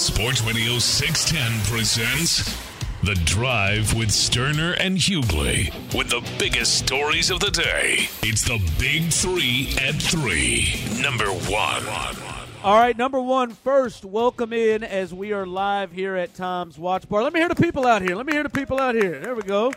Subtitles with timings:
[0.00, 2.56] Sports Radio 610 presents
[3.02, 8.08] The Drive with Stoerner and Hughley with the biggest stories of the day.
[8.22, 10.74] It's the Big Three at Three.
[11.02, 11.84] Number one.
[12.64, 17.08] All right, number one first, welcome in as we are live here at Tom's Watch
[17.08, 17.22] Bar.
[17.22, 18.16] Let me hear the people out here.
[18.16, 19.20] Let me hear the people out here.
[19.20, 19.72] There we go.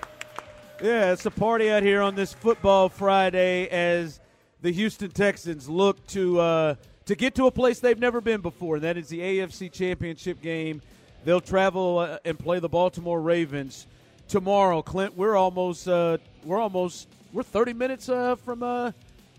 [0.81, 4.19] Yeah, it's a party out here on this football Friday as
[4.61, 6.75] the Houston Texans look to uh,
[7.05, 8.75] to get to a place they've never been before.
[8.75, 10.81] And that is the AFC Championship game.
[11.25, 13.87] They'll travel uh, and play the Baltimore Ravens
[14.27, 14.81] tomorrow.
[14.81, 18.91] Clint, we're almost uh, we're almost we're 30 minutes uh, from uh,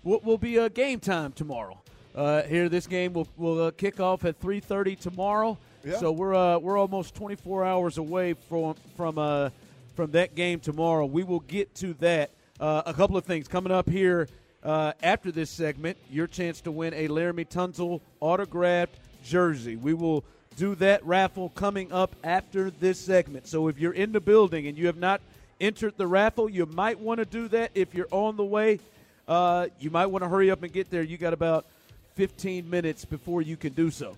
[0.03, 1.79] what will be a game time tomorrow.
[2.15, 5.59] Uh, here, this game will will uh, kick off at 3:30 tomorrow.
[5.85, 5.99] Yeah.
[5.99, 9.51] So we're uh, we're almost 24 hours away from from uh,
[9.95, 11.07] from that game tomorrow.
[11.07, 12.31] We will get to that.
[12.61, 14.29] Uh, a couple of things coming up here
[14.65, 15.99] uh, after this segment.
[16.11, 19.77] Your chance to win a Laremy Tunsil autographed jersey.
[19.77, 20.25] We will
[20.57, 23.47] do that raffle coming up after this segment.
[23.47, 25.21] So if you're in the building and you have not
[25.61, 27.73] entered the raffle, you might want to do that.
[27.75, 28.81] If you're on the way,
[29.27, 31.03] uh, you might want to hurry up and get there.
[31.03, 31.67] You got about
[32.15, 34.17] 15 minutes before you can do so.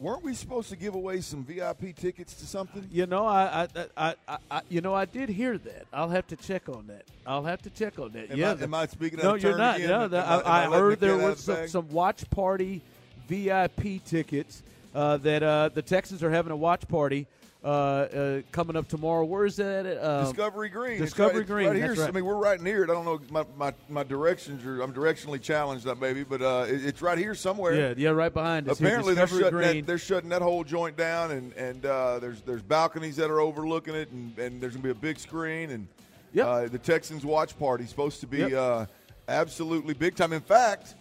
[0.00, 2.88] Weren't we supposed to give away some VIP tickets to something?
[2.90, 5.86] You know, I, I, I, I, you know, I did hear that.
[5.92, 7.04] I'll have to check on that.
[7.26, 8.30] I'll have to check on that.
[8.30, 9.76] Am yeah, I- am I speaking No, you're not.
[9.76, 9.90] again?
[9.90, 12.80] No, that- I- I I, heard there was the some, some watch party
[13.28, 14.62] VIP tickets
[14.94, 17.26] uh, that uh, the Texans are having a watch party
[17.62, 19.24] uh, uh, coming up tomorrow.
[19.24, 19.84] Where is that?
[19.86, 20.02] at?
[20.02, 20.92] Um, Discovery Green.
[21.02, 21.88] It's Discovery right, it's Green, Right here.
[21.88, 22.08] that's right.
[22.08, 22.90] I mean, we're right near it.
[22.90, 24.80] I don't know my, my, my directions are.
[24.80, 27.74] I'm directionally challenged, uh, maybe, but uh, it, it's right here somewhere.
[27.74, 28.78] Yeah, yeah, right behind us.
[28.80, 32.62] Apparently, they're shutting, that, they're shutting that whole joint down, and and uh, there's there's
[32.62, 35.86] balconies that are overlooking it, and, and there's gonna be a big screen, and
[36.32, 36.46] Yep.
[36.46, 38.52] uh, the Texans watch party supposed to be Yep.
[38.52, 38.86] uh,
[39.28, 40.32] absolutely big time.
[40.32, 40.94] In fact,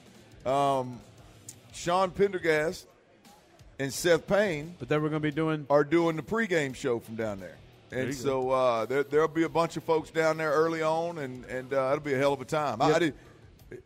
[0.46, 1.00] um,
[1.72, 2.88] Sean Pendergast
[3.80, 5.66] and Seth Payne but then we're going to be doing.
[5.70, 7.56] are doing the pregame show from down there.
[7.92, 11.44] And so uh, there, there'll be a bunch of folks down there early on, and,
[11.46, 12.80] and uh, it'll be a hell of a time.
[12.82, 13.14] I, I did,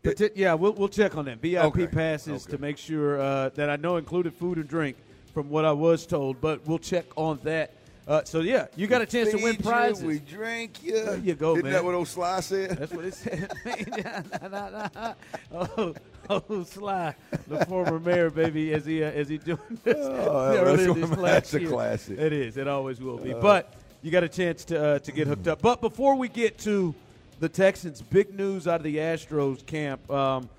[0.03, 1.37] But t- yeah, we'll, we'll check on that.
[1.41, 1.87] VIP Okay.
[1.87, 2.57] passes Okay.
[2.57, 4.97] to make sure uh, that I know included food and drink
[5.33, 7.71] from what I was told, but we'll check on that.
[8.05, 10.03] Uh, so yeah, you got a chance to win feed you, prizes.
[10.03, 10.91] we drink you.
[11.05, 11.73] There you go, Isn't man.
[11.73, 12.71] that what old Sly said?
[12.71, 13.51] That's what it said.
[16.29, 17.13] Oh, oh, Sly,
[17.47, 21.53] the former mayor, baby, as he uh, as he doing this Oh, that's- this that's
[21.53, 21.69] a year.
[21.69, 22.17] classic.
[22.19, 22.23] Uh.
[22.23, 22.57] It is.
[22.57, 23.33] It always will be.
[23.33, 25.61] but you got a chance to uh, to get hooked up.
[25.61, 26.95] But before we get to
[27.39, 30.09] the Texans, big news out of the Astros camp.
[30.09, 30.49] Um,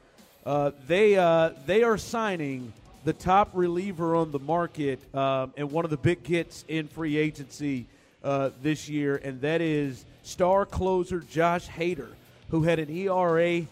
[0.45, 2.73] uh, they uh, they are signing
[3.05, 7.17] the top reliever on the market um, and one of the big gets in free
[7.17, 7.87] agency
[8.23, 12.09] uh, this year, and that is star closer Josh Hader,
[12.49, 13.63] who had an ERA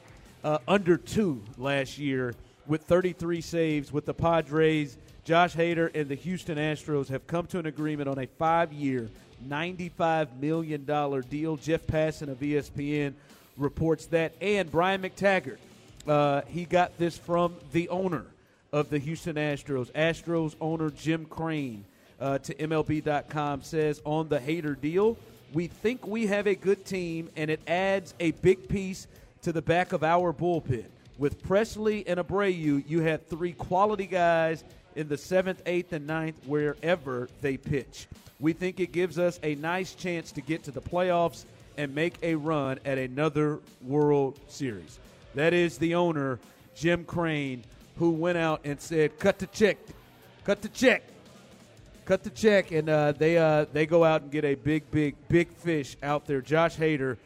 [0.45, 2.35] uh, under two last year
[2.67, 4.99] with 33 saves with the Padres.
[5.25, 9.09] Josh Hader and the Houston Astros have come to an agreement on a five-year,
[9.49, 10.85] $95 million
[11.31, 11.57] deal.
[11.57, 13.15] Jeff Passan of ESPN
[13.57, 15.59] reports that, and Brian McTaggart.
[16.07, 18.27] Uh, he got this from the owner
[18.73, 19.93] of the Houston Astros.
[19.93, 21.85] Astros owner Jim Crane
[22.19, 25.19] uh, to MLB.com says on the Hader deal,
[25.53, 29.07] we think we have a good team, and it adds a big piece
[29.43, 30.87] to the back of our bullpen.
[31.19, 34.65] With Pressly and Abreu, you have three quality guys
[34.97, 38.07] in the seventh, eighth, and ninth, wherever they pitch.
[38.41, 41.45] We think it gives us a nice chance to get to the playoffs
[41.77, 44.99] and make a run at another World Series.
[45.35, 46.39] That is the owner,
[46.75, 47.65] Jim Crane,
[47.97, 49.79] who went out and said, "Cut the check,
[50.45, 51.03] cut the check,
[52.05, 55.15] cut the check," and uh, they uh, they go out and get a big, big,
[55.29, 56.41] big fish out there.
[56.41, 57.17] Josh Hader,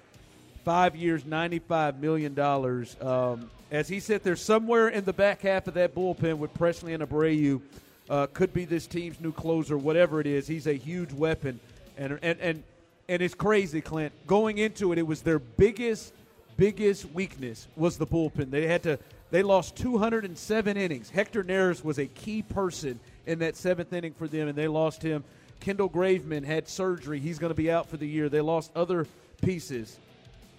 [0.64, 2.96] five years, ninety-five million dollars.
[3.00, 6.94] Um, as he said, there's somewhere in the back half of that bullpen with Pressly
[6.94, 7.60] and Abreu.
[8.08, 10.46] Uh, could be this team's new closer, whatever it is.
[10.46, 11.58] He's a huge weapon,
[11.96, 12.62] and and and
[13.08, 14.12] and it's crazy, Clint.
[14.26, 16.12] Going into it, it was their biggest
[16.56, 18.50] biggest weakness was the bullpen.
[18.50, 18.98] They had to
[19.30, 21.10] they lost 207 innings.
[21.10, 25.02] Hector Neris was a key person in that seventh inning for them, and they lost
[25.02, 25.24] him.
[25.60, 27.18] Kendall Graveman had surgery.
[27.18, 28.28] He's going to be out for the year.
[28.28, 29.06] They lost other
[29.42, 29.98] pieces.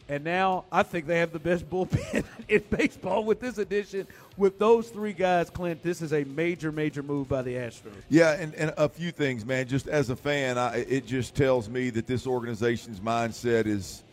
[0.09, 4.59] And now I think they have the best bullpen in baseball with this addition with
[4.59, 7.93] those three guys, Clint, this is a major, major move by the Astros.
[8.09, 9.67] Yeah, and, and a few things, man.
[9.67, 14.03] Just as a fan, I, it just tells me that this organization's mindset is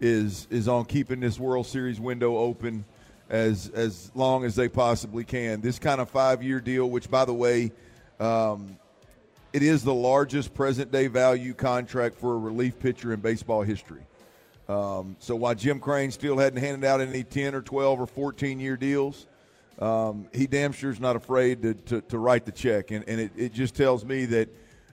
[0.00, 2.84] is is on keeping this World Series window open
[3.30, 5.60] as as long as they possibly can.
[5.60, 7.72] This kind of five year deal, which by the way,
[8.20, 8.78] um,
[9.52, 14.02] it is the largest present day value contract for a relief pitcher in baseball history.
[14.68, 18.58] Um, so while Jim Crane still hadn't handed out any 10 or 12 or 14
[18.60, 19.26] year deals,
[19.78, 22.90] um, he damn sure is not afraid to, to, to, write the check.
[22.90, 24.48] And, and it, it just tells me that,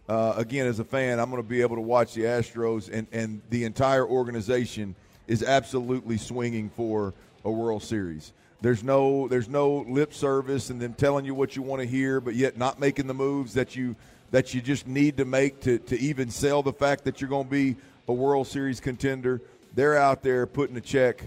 [0.10, 3.08] uh, again, as a fan, I'm going to be able to watch the Astros, and,
[3.12, 4.96] and the entire organization
[5.28, 8.34] is absolutely swinging for a World Series.
[8.62, 12.22] There's no there's no lip service and them telling you what you want to hear,
[12.22, 13.96] but yet not making the moves that you
[14.30, 17.46] that you just need to make to, to even sell the fact that you're going
[17.46, 17.76] to be
[18.08, 19.42] a World Series contender.
[19.74, 21.24] They're out there putting a check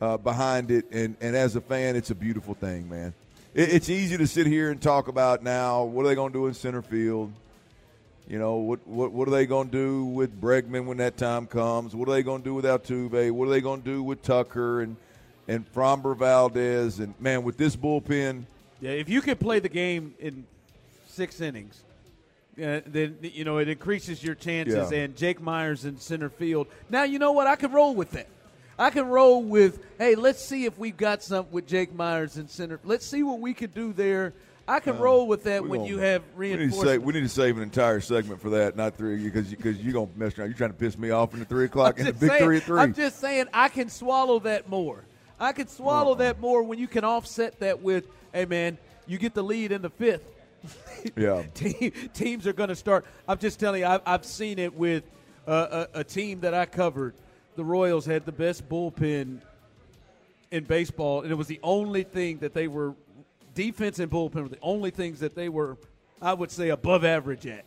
[0.00, 3.14] uh, behind it, and, and as a fan, it's a beautiful thing, man.
[3.54, 6.38] It, it's easy to sit here and talk about now what are they going to
[6.38, 7.32] do in center field.
[8.28, 11.46] You know what what what are they going to do with Bregman when that time
[11.46, 11.94] comes?
[11.94, 13.30] What are they going to do with Altuve?
[13.30, 14.96] What are they going to do with Tucker and
[15.48, 16.98] and Framber Valdez?
[16.98, 18.44] And man, with this bullpen,
[18.80, 20.46] yeah, if you can play the game in
[21.08, 21.82] six innings,
[22.62, 24.90] uh, then you know it increases your chances.
[24.90, 24.98] Yeah.
[24.98, 26.66] And Jake Meyers in center field.
[26.90, 28.28] Now you know what I can roll with that.
[28.78, 32.46] I can roll with, hey, let's see if we've got something with Jake Meyers in
[32.46, 32.78] center.
[32.84, 34.34] Let's see what we can do there.
[34.68, 36.76] I can uh, roll with that when you have reinforcements.
[36.76, 39.48] We need, save, we need, to save an entire segment for that, not three, because
[39.48, 40.48] because you're gonna mess around.
[40.48, 42.56] You're trying to piss me off in the three o'clock and the big saying, three
[42.56, 42.80] at three.
[42.80, 45.04] I'm just saying I can swallow that more.
[45.38, 49.34] I can swallow that more when you can offset that with, hey man, you get
[49.34, 50.32] the lead in the fifth.
[51.16, 53.04] yeah, Team, teams are going to start.
[53.28, 55.04] I'm just telling you, I've, I've seen it with
[55.46, 57.14] uh, a, a team that I covered
[57.56, 59.40] the Royals had the best bullpen
[60.50, 62.94] in baseball, and it was the only thing that they were
[63.54, 65.76] defense and bullpen were the only things that they were,
[66.20, 67.64] I would say, above average at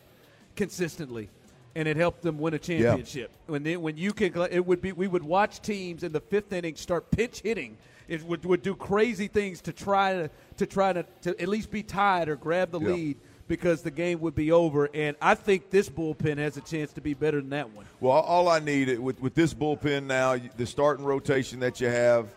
[0.56, 1.28] consistently,
[1.74, 3.30] and it helped them win a championship.
[3.32, 3.52] Yeah.
[3.52, 6.52] When they, when you can, it would be we would watch teams in the fifth
[6.52, 7.76] inning start pitch hitting.
[8.08, 11.70] It would, would do crazy things to try to to try to, to at least
[11.70, 12.88] be tied or grab the yeah.
[12.88, 14.88] lead because the game would be over.
[14.94, 17.84] And I think this bullpen has a chance to be better than that one.
[18.00, 22.28] Well, all I need with with this bullpen now, the starting rotation that you have,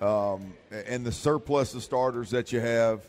[0.00, 3.00] um, and the surplus of starters that you have.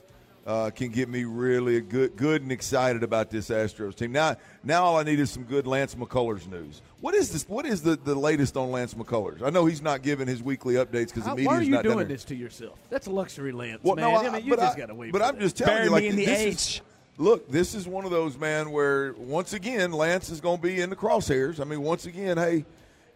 [0.46, 4.12] Uh, can get me really good, good and excited about this Astros team.
[4.12, 6.84] Now, now all I need is some good Lance McCullers news.
[7.02, 7.50] What is this?
[7.50, 9.42] What is the, the latest on Lance McCullers?
[9.42, 11.84] I know he's not giving his weekly updates because the media's Why are you not
[11.84, 12.78] doing this to yourself?
[12.92, 13.80] That's a luxury, Lance.
[13.82, 14.12] Well, man.
[14.12, 15.12] no, I, I mean, you just got to wait.
[15.12, 15.42] But I'm that.
[15.42, 16.48] just telling Bury you, like in the H.
[16.48, 16.82] is
[17.18, 20.82] look, this is one of those man where once again Lance is going to be
[20.82, 21.60] in the crosshairs.
[21.60, 22.66] I mean, once again, hey,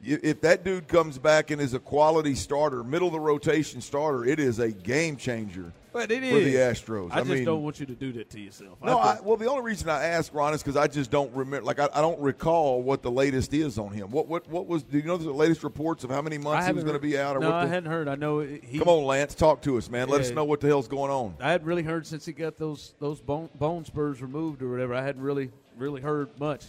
[0.01, 4.25] if that dude comes back and is a quality starter, middle of the rotation starter,
[4.25, 7.11] it is a game changer but it for the Astros.
[7.11, 8.77] I, I just mean, don't want you to do that to yourself.
[8.83, 11.65] No, I, well, the only reason I ask Ron is because I just don't remember.
[11.65, 14.11] Like, I, I, don't recall what the latest is on him.
[14.11, 14.83] What what what was?
[14.83, 17.17] Do you know the latest reports of how many months he was going to be
[17.17, 17.35] out?
[17.35, 18.07] Or no, what I the, hadn't heard.
[18.07, 18.39] I know.
[18.39, 20.09] He, come on, Lance, talk to us, man.
[20.09, 21.35] Let yeah, us know what the hell's going on.
[21.39, 24.93] I hadn't really heard since he got those those bone, bone spurs removed or whatever.
[24.93, 26.65] I hadn't really really heard much.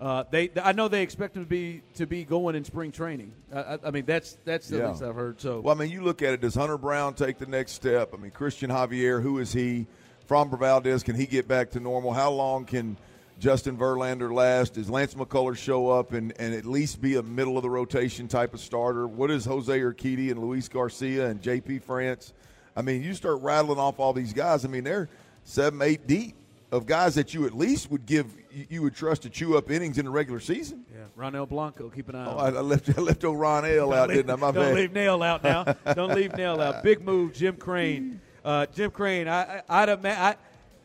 [0.00, 3.32] Uh, they, I know they expect him to be to be going in spring training.
[3.54, 4.88] I, I mean, that's that's the yeah.
[4.88, 5.40] least I've heard.
[5.40, 6.40] So, well, I mean, you look at it.
[6.40, 8.14] Does Hunter Brown take the next step?
[8.14, 9.86] I mean, Christian Javier, who is he?
[10.26, 12.12] Framber Valdez, can he get back to normal?
[12.12, 12.96] How long can
[13.40, 14.74] Justin Verlander last?
[14.74, 18.28] Does Lance McCullers show up and, and at least be a middle of the rotation
[18.28, 19.08] type of starter?
[19.08, 21.80] What is Jose Urquidy and Luis Garcia and J.P.
[21.80, 22.32] France?
[22.76, 24.64] I mean, you start rattling off all these guys.
[24.64, 25.08] I mean, they're
[25.42, 26.36] seven, eight deep
[26.72, 29.98] of guys that you at least would give you would trust to chew up innings
[29.98, 30.84] in the regular season.
[30.92, 32.56] Yeah, Ronel Blanco, keep an eye oh, on.
[32.56, 34.36] I, I left I left old Ron L out, leave, didn't I?
[34.36, 34.74] My don't bad.
[34.74, 35.64] leave Nail out now.
[35.94, 36.82] don't leave Nail out.
[36.82, 38.20] Big move, Jim Crane.
[38.44, 40.36] Uh, Jim Crane, I, I, I'd I,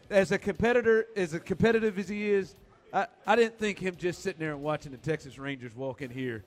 [0.09, 2.55] as a competitor, as a competitive as he is,
[2.93, 6.09] I, I didn't think him just sitting there and watching the Texas Rangers walk in
[6.09, 6.43] here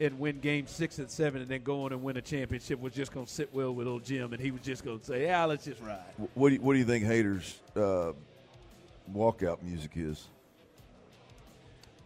[0.00, 2.92] and win game six and seven and then go on and win a championship was
[2.92, 5.24] just going to sit well with old Jim and he was just going to say,
[5.24, 6.00] yeah, let's just ride.
[6.34, 8.12] What do you, what do you think Hader's uh,
[9.14, 10.28] walkout music is?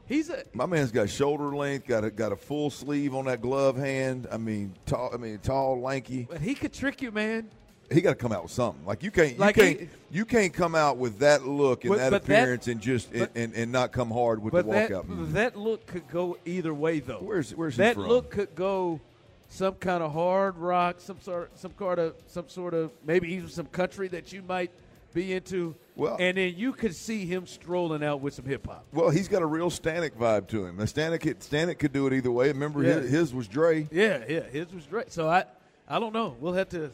[0.07, 3.41] He's a my man's got shoulder length, got a got a full sleeve on that
[3.41, 4.27] glove hand.
[4.31, 5.11] I mean, tall.
[5.15, 6.27] I mean, tall, lanky.
[6.29, 7.49] But he could trick you, man
[7.93, 8.85] he got to come out with something.
[8.85, 11.91] Like you can't, you like can't, he, you can't come out with that look and
[11.93, 14.65] but, that but appearance that, and just but, and, and not come hard with the
[14.65, 15.09] walkout.
[15.09, 17.19] That, that look could go either way, though.
[17.19, 18.07] Where's where's that from?
[18.07, 19.01] look could go
[19.49, 23.49] some kind of hard rock, some sort, some kind of, some sort of maybe even
[23.49, 24.71] some country that you might
[25.13, 25.75] be into.
[25.97, 28.85] Well, and then you could see him strolling out with some hip hop.
[28.93, 30.79] Well, he's got a real Stanek vibe to him.
[30.79, 32.49] Stanek, Stanek could do it either way.
[32.49, 32.95] Remember, yeah.
[32.95, 33.87] his, his was Dre.
[33.93, 35.05] Yeah, yeah, his was Dre.
[35.07, 35.45] So I,
[35.89, 36.37] I don't know.
[36.41, 36.91] We'll have to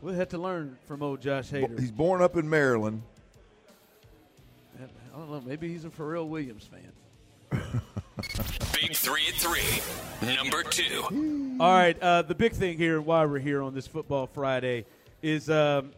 [0.00, 1.78] We'll have to learn from old Josh Hader.
[1.78, 3.02] He's born up in Maryland.
[4.78, 5.42] I don't know.
[5.44, 6.92] Maybe he's a Pharrell Williams fan.
[8.80, 10.34] Big three at three.
[10.36, 11.56] Number two.
[11.58, 12.00] All right.
[12.00, 14.84] Uh, the big thing here, why we're here on this Football Friday,
[15.20, 15.90] is um,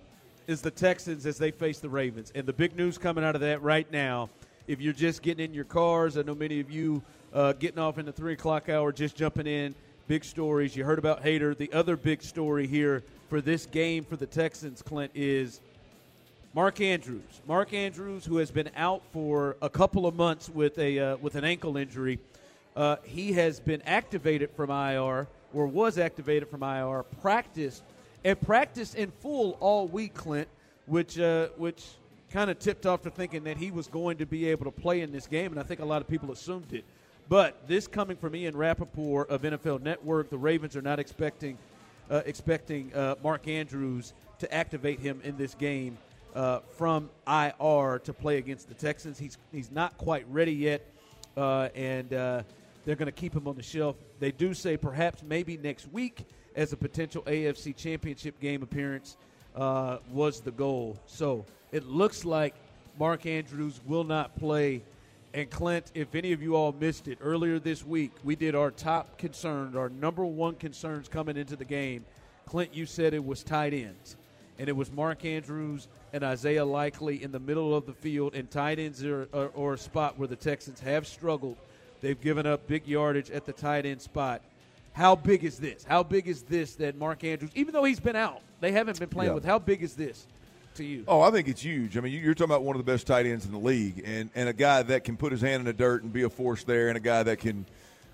[0.50, 3.40] is the Texans as they face the Ravens, and the big news coming out of
[3.40, 4.28] that right now.
[4.66, 7.02] If you're just getting in your cars, I know many of you
[7.32, 9.76] uh, getting off in the three o'clock hour, just jumping in.
[10.08, 10.74] Big stories.
[10.74, 11.56] You heard about Hader.
[11.56, 15.60] The other big story here for this game for the Texans, Clint, is
[16.52, 17.42] Mark Andrews.
[17.46, 21.36] Mark Andrews, who has been out for a couple of months with a uh, with
[21.36, 22.18] an ankle injury,
[22.74, 27.04] uh, he has been activated from IR or was activated from IR.
[27.22, 27.84] Practiced
[28.24, 30.48] and practiced in full all week, Clint,
[30.86, 31.84] which uh, which
[32.30, 35.00] kind of tipped off to thinking that he was going to be able to play
[35.00, 36.84] in this game, and I think a lot of people assumed it.
[37.28, 41.58] But this coming from Ian Rapoport of NFL Network, the Ravens are not expecting
[42.10, 45.96] uh, expecting uh, Mark Andrews to activate him in this game
[46.34, 49.18] uh, from IR to play against the Texans.
[49.18, 50.86] He's he's not quite ready yet,
[51.36, 52.42] uh, and uh,
[52.84, 53.96] they're going to keep him on the shelf.
[54.18, 59.16] They do say perhaps maybe next week as a potential AFC Championship game appearance
[59.54, 60.98] uh, was the goal.
[61.06, 62.54] So it looks like
[62.98, 64.82] Mark Andrews will not play.
[65.32, 68.70] And Clint, if any of you all missed it earlier this week, we did our
[68.70, 72.04] top concerns, our number one concerns coming into the game.
[72.46, 74.16] Clint, you said it was tight ends,
[74.58, 78.50] and it was Mark Andrews and Isaiah Likely in the middle of the field, and
[78.50, 81.56] tight ends are, are, are a spot where the Texans have struggled.
[82.00, 84.42] They've given up big yardage at the tight end spot.
[84.92, 85.84] How big is this?
[85.84, 89.08] How big is this that Mark Andrews, even though he's been out, they haven't been
[89.08, 89.34] playing Yeah.
[89.36, 90.26] with, how big is this
[90.74, 91.04] to you?
[91.08, 91.96] Oh, I think it's huge.
[91.96, 94.02] I mean, you- you're talking about one of the best tight ends in the league,
[94.04, 96.28] and, and a guy that can put his hand in the dirt and be a
[96.30, 97.64] force there, and a guy that can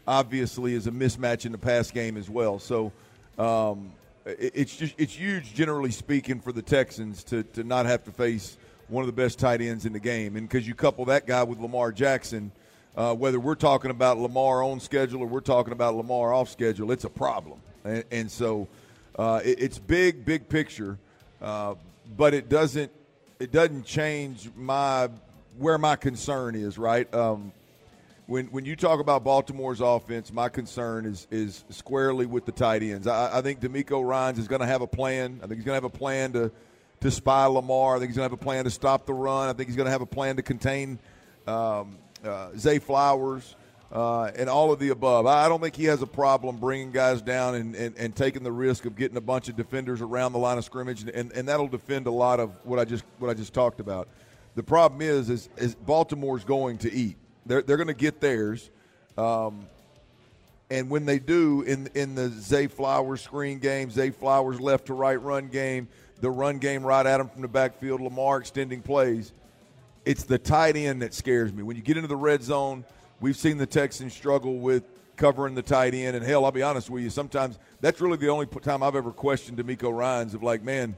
[0.06, 2.58] obviously is a mismatch in the pass game as well.
[2.58, 2.92] So
[3.38, 3.90] um,
[4.24, 8.56] it's just it's huge, generally speaking, for the Texans to to not have to face
[8.88, 11.42] one of the best tight ends in the game, and because you couple that guy
[11.42, 12.52] with Lamar Jackson.
[12.96, 16.90] Uh, whether we're talking about Lamar on schedule or we're talking about Lamar off schedule,
[16.90, 17.60] it's a problem.
[17.84, 18.68] And, and so
[19.18, 20.98] uh, it, it's big, big picture,
[21.42, 21.74] uh,
[22.16, 22.90] but it doesn't
[23.38, 25.10] it doesn't change my
[25.58, 26.78] where my concern is.
[26.78, 27.52] Right um,
[28.26, 32.82] when when you talk about Baltimore's offense, my concern is is squarely with the tight
[32.82, 33.06] ends.
[33.06, 35.40] I, I think DeMeco Ryans is going to have a plan.
[35.42, 36.50] I think he's going to have a plan to
[37.00, 37.96] to spy Lamar.
[37.96, 39.50] I think he's going to have a plan to stop the run.
[39.50, 40.98] I think he's going to have a plan to contain
[41.46, 41.98] um,
[42.56, 43.54] Zay Flowers.
[43.92, 45.26] Uh, and all of the above.
[45.26, 48.42] I I don't think he has a problem bringing guys down and, and, and taking
[48.42, 51.30] the risk of getting a bunch of defenders around the line of scrimmage, and, and,
[51.30, 54.08] and that'll defend a lot of what I just what I just talked about.
[54.56, 57.16] The problem is, is, is Baltimore's going to eat.
[57.46, 58.70] They're, they're going to get theirs.
[59.16, 59.66] Um,
[60.68, 64.94] and when they do in in the Zay Flowers screen game, Zay Flowers left to
[64.94, 65.86] right run game,
[66.20, 69.32] the run game right at him from the backfield, Lamar extending plays,
[70.06, 71.62] it's the tight end that scares me.
[71.62, 72.84] When you get into the red zone,
[73.20, 74.84] we've seen the Texans struggle with
[75.16, 76.16] covering the tight end.
[76.16, 79.10] And hell, I'll be honest with you, sometimes that's really the only time I've ever
[79.10, 80.94] questioned DeMeco Ryans of like, man,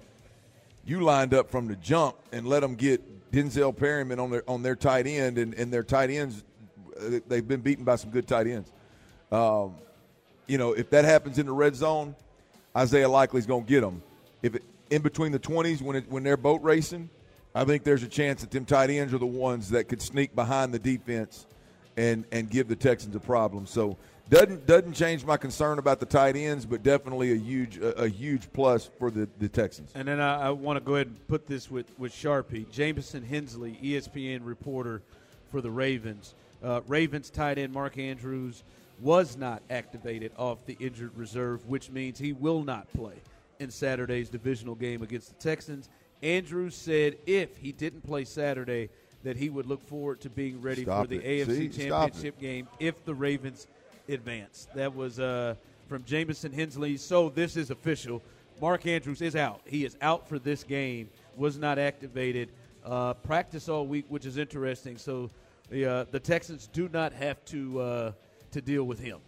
[0.85, 4.63] you lined up from the jump and let them get Denzel Perryman on their on
[4.63, 6.45] their tight end, and, and their tight ends,
[7.29, 8.73] they've been beaten by some good tight ends.
[9.31, 9.75] Um,
[10.47, 12.15] you know, if that happens in the red zone,
[12.75, 14.03] Isaiah Likely's going to get them.
[14.43, 17.11] If it, in between the twenties when it, when they're boat racing,
[17.59, 20.33] I think there's a chance that them tight ends are the ones that could sneak
[20.37, 21.45] behind the defense
[21.97, 23.67] and and give the Texans a problem.
[23.67, 23.97] So
[24.31, 28.09] doesn't doesn't change my concern about the tight ends, but definitely a huge a, a
[28.09, 29.91] huge plus for the, the Texans.
[29.97, 32.71] And then I, I want to go ahead and put this with, with Sharpie.
[32.71, 35.03] Jamison Hensley, ESPN reporter
[35.51, 36.37] for the Ravens.
[36.63, 38.63] Uh, Ravens tight end Mark Andrews
[39.01, 43.15] was not activated off the injured reserve, which means he will not play
[43.59, 45.89] in Saturday's divisional game against the Texans.
[46.23, 48.91] Andrews said if he didn't play Saturday,
[49.25, 51.49] that he would look forward to being ready Stop for the it.
[51.49, 51.89] AFC See?
[51.89, 53.67] Championship game if the Ravens
[54.09, 54.69] advance.
[54.75, 55.55] That was uh,
[55.89, 56.97] from Jamison Hensley.
[56.97, 58.23] So this is official.
[58.61, 59.61] Mark Andrews is out.
[59.65, 61.11] He is out for this game.
[61.37, 62.51] Was not activated.
[62.85, 64.97] Uh, practice all week, which is interesting.
[64.97, 65.31] So
[65.71, 68.13] the uh, the Texans do not have to uh,
[68.53, 69.19] to deal with him.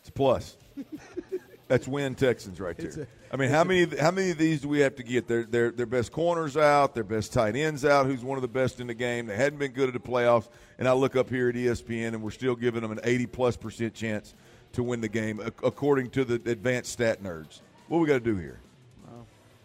[0.00, 0.56] It's a plus.
[1.72, 3.04] That's win Texans right there.
[3.04, 5.26] a- I mean, how many how many of these do we have to get?
[5.26, 8.04] Their their their best corners out, their best tight ends out.
[8.04, 9.24] Who's one of the best in the game?
[9.24, 10.48] They hadn't been good at the playoffs,
[10.78, 13.56] and I look up here at ESPN, and we're still giving them an eighty plus
[13.56, 14.34] percent chance
[14.74, 17.62] to win the game, according to the advanced stat nerds.
[17.88, 18.60] What we got to do here?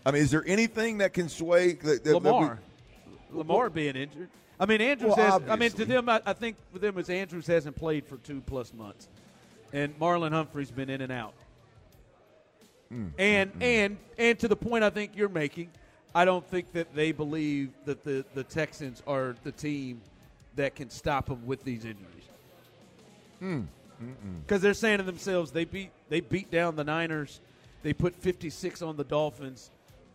[0.06, 2.60] I mean, is there anything that can sway that, that- that we- Lamar,
[3.34, 4.30] Lamar being injured.
[4.62, 5.50] I mean, Andrews Well, has.
[5.50, 8.40] I mean, to them, I, I think for them, is Andrews hasn't played for two
[8.46, 9.10] plus months,
[9.74, 11.34] and Marlon Humphrey's been in and out.
[12.92, 13.12] Mm.
[13.18, 13.64] And mm-hmm.
[13.64, 15.70] and and to the point I think you're making,
[16.16, 20.02] I don't think that they believe that the the Texans are the team
[20.56, 22.08] that can stop them with these injuries.
[23.42, 23.66] Mm.
[24.46, 27.40] Because they're saying to themselves, they beat they beat down the Niners,
[27.84, 29.72] they put 56 on the Dolphins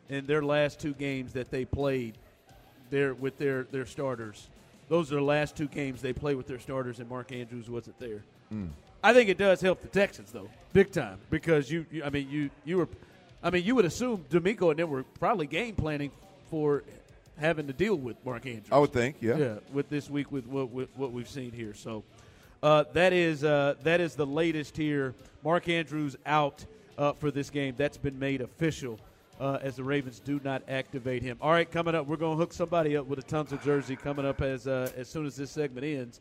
[0.08, 2.16] in their last two games that they played
[2.90, 4.48] there with their their starters.
[4.88, 7.98] Those are the last two games they played with their starters, and Mark Andrews wasn't
[7.98, 8.24] there.
[9.02, 12.28] I think it does help the Texans though, big time, because you, you I mean,
[12.30, 12.88] you you were,
[13.42, 16.10] I mean, you would assume DeMeco and them were probably game planning
[16.50, 16.84] for
[17.38, 18.68] having to deal with Mark Andrews.
[18.70, 19.36] I would think, yeah.
[19.36, 21.74] Yeah, with this week with what with what we've seen here.
[21.74, 22.04] So
[22.62, 25.14] uh, that is uh, that is the latest here.
[25.42, 26.64] Mark Andrews out
[26.98, 27.74] uh, for this game.
[27.76, 29.00] That's been made official
[29.42, 31.36] uh, as the Ravens do not activate him.
[31.40, 34.24] All right, coming up, we're going to hook somebody up with a Tunsil jersey coming
[34.24, 36.20] up as uh, as soon as this segment ends.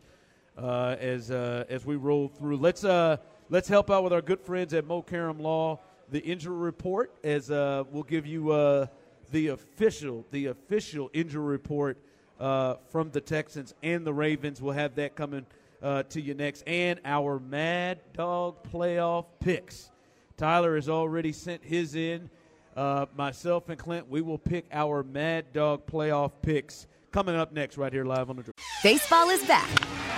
[0.57, 3.17] Uh, as uh, as we roll through, let's uh,
[3.49, 5.79] let's help out with our good friends at Mo Karam Law.
[6.09, 8.87] The injury report, as uh, we'll give you
[9.31, 11.99] the official the official injury report
[12.39, 14.63] from the Texans and the Ravens.
[14.63, 15.45] We'll have that coming
[15.83, 19.91] uh, to you next, and our Mad Dog playoff picks.
[20.37, 22.31] Tyler has already sent his in.
[22.75, 27.77] Uh, myself and Clint, we will pick our Mad Dog playoff picks coming up next,
[27.77, 28.43] right here live on the.
[28.43, 28.53] Drive.
[28.83, 29.69] Baseball is back,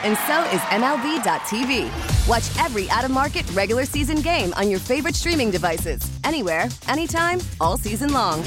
[0.04, 1.90] and so is MLB.tv.
[2.28, 7.40] Watch every out of market regular season game on your favorite streaming devices, anywhere, anytime,
[7.60, 8.44] all season long.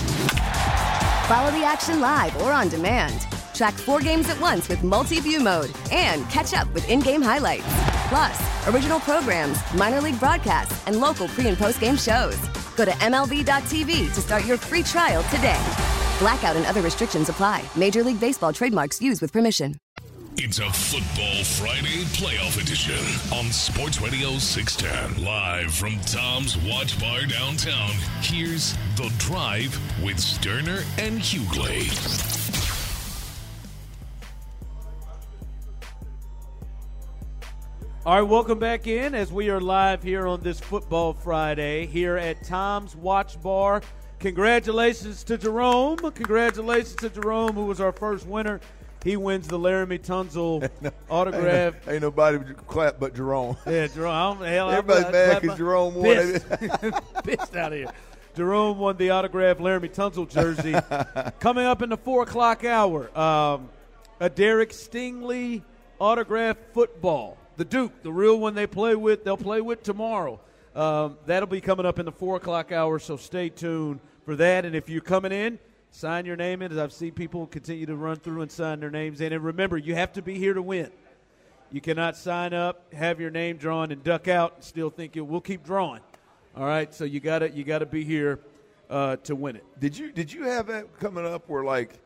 [1.27, 3.27] Follow the action live or on demand.
[3.53, 7.23] Track four games at once with multi view mode and catch up with in game
[7.23, 7.65] highlights.
[8.09, 12.39] Plus, original programs, minor league broadcasts, and local pre and post game shows.
[12.77, 15.61] Go to MLB.tv to start your free trial today.
[16.19, 17.65] Blackout and other restrictions apply.
[17.75, 19.75] Major League Baseball trademarks used with permission.
[20.39, 22.95] It's a Football Friday playoff edition
[23.37, 25.25] on Sports Radio 610.
[25.25, 32.46] Live from Tom's Watch Bar downtown, here's The Drive with Stoerner and Hughley.
[38.07, 42.17] All right, welcome back in as we are live here on this Football Friday here
[42.17, 43.83] at Tom's Watch Bar.
[44.21, 45.97] Congratulations to Jerome.
[45.99, 48.61] Congratulations to Jerome, who was our first winner.
[49.03, 50.71] He wins the Laremy Tunsil
[51.11, 51.75] autograph.
[51.83, 52.39] Ain't, ain't nobody
[52.69, 53.57] clap but Jerome.
[53.67, 54.39] Yeah, Jerome.
[54.39, 56.05] Hell, Everybody's I'm- mad 'cause Jerome won.
[56.05, 56.47] pissed.
[57.25, 57.91] pissed out of here.
[58.37, 60.77] Jerome won the autograph Laremy Tunsil jersey.
[61.41, 63.69] Coming up in the four o'clock hour, um,
[64.21, 65.63] a Derek Stingley
[65.99, 67.36] autograph football.
[67.57, 70.41] The Duke, the real one they play with, they'll play with tomorrow.
[70.75, 74.67] Um, that'll be coming up in the four o'clock hour, so stay tuned for that.
[74.67, 75.59] And if you're coming in,
[75.91, 78.91] sign your name in, as I've seen people continue to run through and sign their
[78.91, 79.33] names in.
[79.33, 80.91] And remember, you have to be here to win.
[81.73, 85.15] You cannot sign up, have your name drawn, and duck out and still think.
[85.17, 86.03] We'll keep drawing.
[86.55, 88.39] All right, so you got to you got to be here
[88.89, 89.65] uh, to win it.
[89.81, 91.99] Did you did you have that coming up where like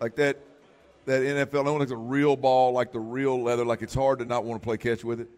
[0.00, 0.38] like that
[1.08, 4.24] that NFL no like a real ball like the real leather like it's hard to
[4.24, 5.28] not want to play catch with it?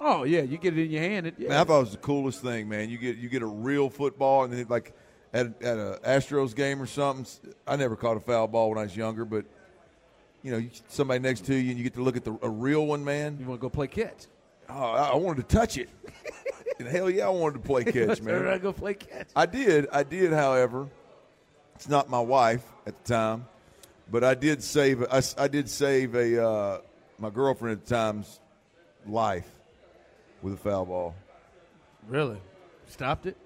[0.00, 1.26] Oh yeah, you get it in your hand.
[1.26, 1.48] It, yeah.
[1.50, 2.90] Man, I thought it was the coolest thing, man.
[2.90, 4.94] You get you get a real football and then like
[5.32, 7.26] at at a Astros game or something.
[7.66, 9.44] I never caught a foul ball when I was younger, but
[10.42, 12.86] you know, somebody next to you and you get to look at the a real
[12.86, 13.38] one, man.
[13.40, 14.26] you want to go play catch?
[14.68, 15.88] Oh, I, I wanted to touch it.
[16.78, 18.58] and hell yeah, I wanted to play catch, man.
[18.60, 19.28] go play catch.
[19.34, 19.88] I did.
[19.92, 20.88] I did, however.
[21.74, 23.46] It's not my wife at the time,
[24.10, 25.02] but I did save.
[25.10, 26.80] I, I did save a uh,
[27.18, 28.40] my girlfriend at the time's
[29.06, 29.48] life
[30.42, 31.14] with a foul ball.
[32.08, 32.38] Really?
[32.86, 33.36] Stopped it?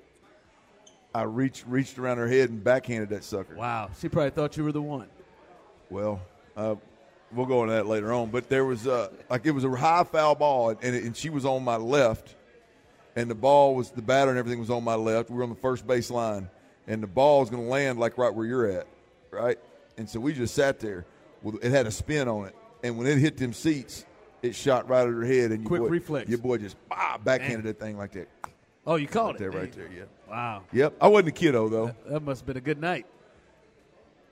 [1.15, 3.55] I reached reached around her head and backhanded that sucker.
[3.55, 3.91] Wow.
[4.01, 5.09] She probably thought you were the one.
[5.91, 6.21] Well,
[6.57, 6.75] uh,
[7.33, 8.31] we'll go into that later on.
[8.31, 11.31] But there was uh, like it was a high foul ball, and, it, and she
[11.31, 12.35] was on my left,
[13.17, 15.31] and the ball was the batter and everything was on my left.
[15.31, 16.51] We were on the first base line,
[16.87, 18.87] and the ball was going to land like right where you're at,
[19.31, 19.59] right?
[19.99, 21.05] And so we just sat there.
[21.63, 24.07] It had a spin on it, and when it hit them seats,
[24.43, 25.51] it shot right at her head.
[25.53, 26.29] And Quick boy, reflex.
[26.29, 28.29] Your boy just bah, backhanded that thing like that.
[28.87, 29.39] Oh, you called it.
[29.39, 29.89] There, right there.
[29.95, 30.05] Yeah.
[30.29, 30.63] Wow.
[30.73, 30.95] Yep.
[31.01, 31.95] I wasn't a kiddo though.
[32.07, 33.07] That must have been a good night.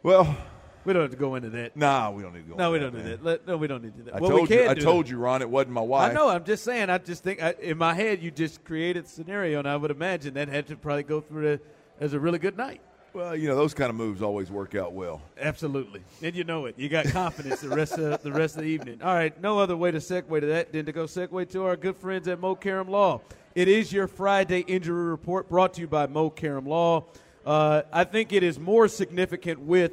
[0.02, 0.36] Well,
[0.84, 1.76] We don't have to go into that.
[1.76, 2.54] nah, we don't need to go.
[2.56, 3.10] No, we that, don't do man.
[3.10, 3.24] that.
[3.24, 4.14] Let, no, we don't need to do that.
[4.14, 4.68] I well, we told you.
[4.68, 5.10] I told that.
[5.10, 5.42] you, Ron.
[5.42, 6.10] It wasn't my wife.
[6.10, 6.28] I know.
[6.28, 6.90] I'm just saying.
[6.90, 9.90] I just think I, in my head you just created a scenario, and I would
[9.90, 11.60] imagine that had to probably go through the,
[11.98, 12.80] as a really good night.
[13.16, 15.22] Well, you know those kind of moves always work out well.
[15.40, 16.78] Absolutely, and you know it.
[16.78, 19.00] You got confidence the rest of the rest of the evening.
[19.02, 21.76] All right, no other way to segue to that than to go segue to our
[21.76, 23.22] good friends at Mo Karam Law.
[23.54, 27.06] It is your Friday injury report brought to you by Mo Karam Law.
[27.46, 29.92] Uh, I think it is more significant with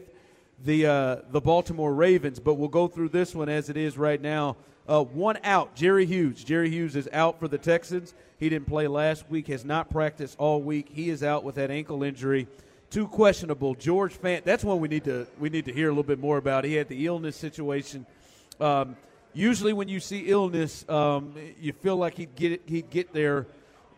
[0.61, 2.41] the uh, the Baltimore Ravens.
[2.41, 4.57] But we'll go through this one as it is right now.
[4.85, 6.43] Uh, one out, Jerry Hughes.
[6.43, 8.13] Jerry Hughes is out for the Texans.
[8.37, 10.89] He didn't play last week, has not practiced all week.
[10.91, 12.49] He is out with that ankle injury.
[12.93, 13.73] Two questionable.
[13.73, 14.43] George Fant.
[14.43, 16.63] That's one we need to we need to hear a little bit more about.
[16.63, 18.05] He had the illness situation.
[18.59, 18.95] Um,
[19.33, 23.47] usually, when you see illness, um, you feel like he'd get he'd get there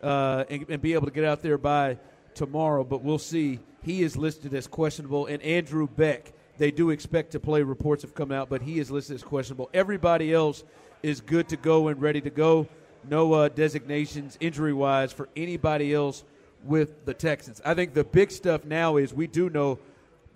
[0.02, 1.98] uh, and, and be able to get out there by
[2.34, 2.84] tomorrow.
[2.84, 3.60] But we'll see.
[3.82, 6.32] He is listed as questionable, and Andrew Beck.
[6.56, 7.62] They do expect to play.
[7.62, 9.68] Reports have come out, but he is listed as questionable.
[9.74, 10.64] Everybody else
[11.02, 12.66] is good to go and ready to go.
[13.06, 16.24] No uh, designations injury wise for anybody else
[16.66, 17.60] with the Texans.
[17.64, 19.78] I think the big stuff now is we do know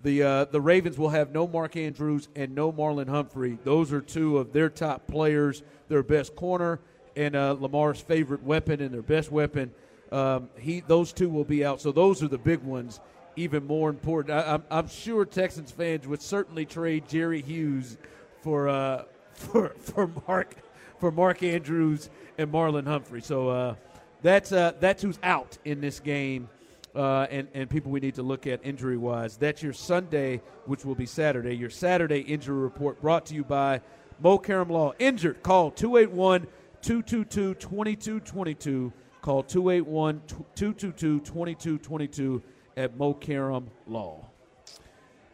[0.03, 3.57] the uh, the Ravens will have no Mark Andrews and no Marlon Humphrey.
[3.63, 6.79] Those are two of their top players, their best corner,
[7.15, 9.71] and uh, Lamar's favorite weapon and their best weapon.
[10.11, 11.81] Um, he those two will be out.
[11.81, 12.99] So those are the big ones.
[13.37, 17.97] Even more important, I, I'm, I'm sure Texans fans would certainly trade Jerry Hughes
[18.41, 20.55] for uh, for for Mark
[20.99, 23.21] for Mark Andrews and Marlon Humphrey.
[23.21, 23.75] So uh,
[24.21, 26.49] that's uh, that's who's out in this game
[26.95, 29.37] uh, and, and people we need to look at injury wise.
[29.37, 31.55] That's your Sunday, which will be Saturday.
[31.55, 33.81] Your Saturday injury report brought to you by
[34.19, 34.93] Mo Karam Law.
[34.99, 36.47] Injured, call 281
[36.81, 38.93] 222 2222.
[39.21, 40.21] Call 281
[40.55, 42.41] 222 2222
[42.75, 44.25] at Mo Karam Law.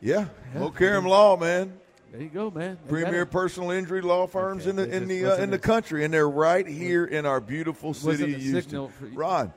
[0.02, 1.73] Yeah, Mo Karam Law, man.
[2.12, 2.78] There you go, man.
[2.88, 6.13] Premier personal injury law firms Okay, in the in the uh, in the country, and
[6.13, 8.88] they're right here in our beautiful city of Houston.
[8.89, 9.54] for- Ron,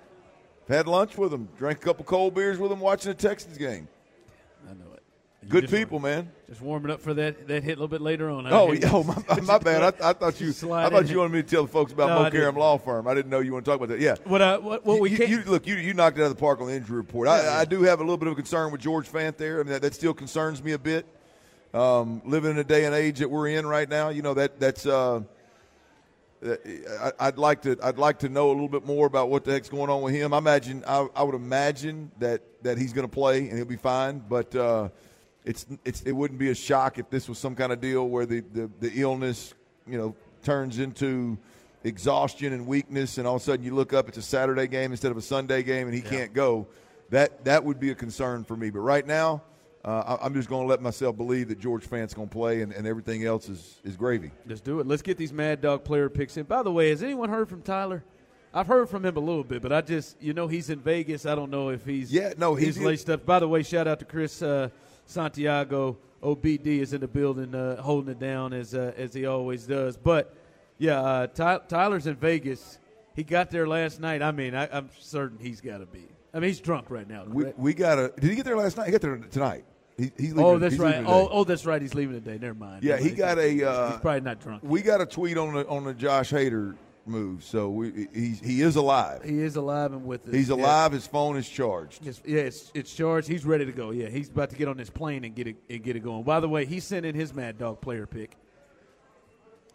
[0.68, 3.88] had lunch with them, drank a couple cold beers with them, watching the Texans game.
[4.68, 5.02] I know it.
[5.42, 6.32] You Good people, war- man.
[6.48, 8.46] Just warming up for that, that hit a little bit later on.
[8.46, 9.94] I Oh, oh my, my bad.
[10.02, 10.48] I, I thought you.
[10.50, 11.08] I thought in.
[11.08, 12.56] you wanted me to tell the folks about No, Mo I Karam.
[12.56, 13.06] Law Firm.
[13.06, 14.00] I didn't know you want to talk about that.
[14.00, 14.16] Yeah.
[14.24, 15.30] What, uh, what, what we you, can't.
[15.30, 17.28] you- look, you, you knocked it out of the park on the injury report.
[17.28, 17.58] Yeah, I, yeah.
[17.60, 19.60] I do have a little bit of a concern with George Fant there.
[19.60, 21.06] I mean, that, that still concerns me a bit.
[21.72, 24.58] Um, living in a day and age that we're in right now, you know that
[24.58, 24.86] that's.
[24.86, 25.22] Uh,
[26.42, 27.76] I, I'd like to.
[27.82, 30.14] I'd like to know a little bit more about what the heck's going on with
[30.14, 30.32] him.
[30.32, 30.82] I imagine.
[30.86, 34.18] I, I would imagine that that he's going to play and he'll be fine.
[34.18, 34.88] But uh,
[35.44, 38.26] it's it's it wouldn't be a shock if this was some kind of deal where
[38.26, 39.54] the, the, the illness,
[39.86, 41.38] you know, turns into
[41.84, 44.90] exhaustion and weakness, and all of a sudden you look up, it's a Saturday game
[44.90, 46.66] instead of a Sunday game, and he can't go.
[47.10, 48.70] That that would be a concern for me.
[48.70, 49.42] But right now,
[49.84, 52.72] uh, I'm just going to let myself believe that George Fant's going to play, and,
[52.72, 54.30] and everything else is is gravy.
[54.46, 54.86] Let's do it.
[54.86, 56.44] Let's get these Mad Dog player picks in.
[56.44, 58.04] By the way, has anyone heard from Tyler?
[58.52, 61.24] I've heard from him a little bit, but I just, you know, he's in Vegas.
[61.24, 63.24] I don't know if he's Yeah, no, he's- laced up.
[63.24, 64.70] By the way, shout out to Chris uh,
[65.06, 65.96] Santiago.
[66.22, 69.96] OBD is in the building, uh, holding it down as uh, as he always does.
[69.96, 70.34] But
[70.78, 72.78] yeah, uh, Ty- Tyler's in Vegas.
[73.14, 74.20] He got there last night.
[74.20, 76.06] I mean, I, I'm certain he's got to be.
[76.32, 77.24] I mean, he's drunk right now.
[77.26, 77.58] We correct?
[77.58, 78.12] we got to.
[78.20, 78.86] Did he get there last night?
[78.86, 79.64] He got there tonight.
[79.96, 81.04] He, he's leaving, oh, that's he's right.
[81.06, 81.82] Oh, oh, that's right.
[81.82, 82.38] He's leaving today.
[82.40, 82.82] Never mind.
[82.84, 84.62] Yeah, Never he got a, uh, he's probably not drunk.
[84.62, 87.44] we got a tweet on the on the Josh Hader move.
[87.44, 89.22] So we he's he is alive.
[89.24, 90.34] He is alive and with us.
[90.34, 90.54] He's Yeah.
[90.54, 90.92] alive.
[90.92, 92.06] His phone is charged.
[92.06, 93.28] It's, yeah, it's, it's charged.
[93.28, 93.90] He's ready to go.
[93.90, 96.22] Yeah, he's about to get on this plane and get it and get it going.
[96.22, 98.36] By the way, he sent in his Mad Dog player pick.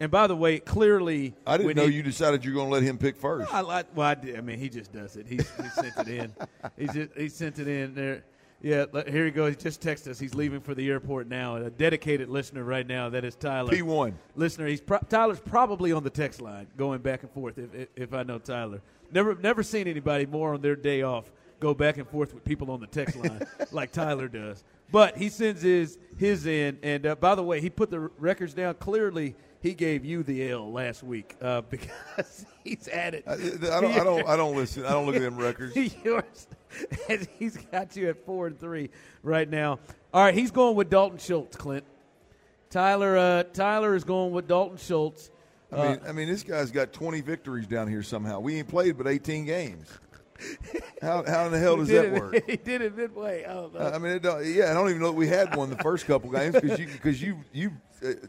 [0.00, 2.82] And by the way, clearly, I didn't know he- you decided you're going to let
[2.82, 3.52] him pick first.
[3.52, 4.36] I, I, well, I did.
[4.36, 5.26] I mean, he just does it.
[5.26, 6.34] He, he sent it in.
[6.78, 8.24] He just he sent it in there.
[8.60, 9.50] Yeah, here he goes.
[9.50, 10.18] He just texted us.
[10.18, 11.56] He's leaving for the airport now.
[11.56, 13.08] A dedicated listener right now.
[13.08, 13.70] That is Tyler.
[13.70, 14.18] P one.
[14.34, 14.66] listener.
[14.66, 17.58] He's pro- Tyler's probably on the text line, going back and forth.
[17.58, 18.80] If, if if I know Tyler,
[19.12, 21.30] never never seen anybody more on their day off
[21.60, 23.40] go back and forth with people on the text line
[23.72, 24.62] like Tyler does.
[24.92, 28.52] But he sends his his in, and uh, by the way, he put the records
[28.54, 29.34] down clearly.
[29.66, 33.24] He gave you the L last week uh, because he's at it.
[33.26, 33.92] I, I don't.
[33.92, 34.28] I don't.
[34.28, 34.84] I don't listen.
[34.86, 35.76] I don't look at them records.
[36.04, 36.46] Yours,
[37.36, 38.90] he's got you at four and three
[39.24, 39.80] right now.
[40.14, 41.84] All right, he's going with Dalton Schultz, Clint.
[42.70, 45.32] Tyler, uh, Tyler is going with Dalton Schultz.
[45.72, 48.38] I mean, I mean, this guy's got 20 victories down here somehow.
[48.38, 49.88] We ain't played but 18 games.
[51.02, 52.48] How, how in the hell does that it, work?
[52.48, 53.44] He did it midway.
[53.44, 53.80] I don't know.
[53.80, 56.06] I mean, it don't, yeah, I don't even know that we had one the first
[56.06, 57.85] couple games because you because you you uh,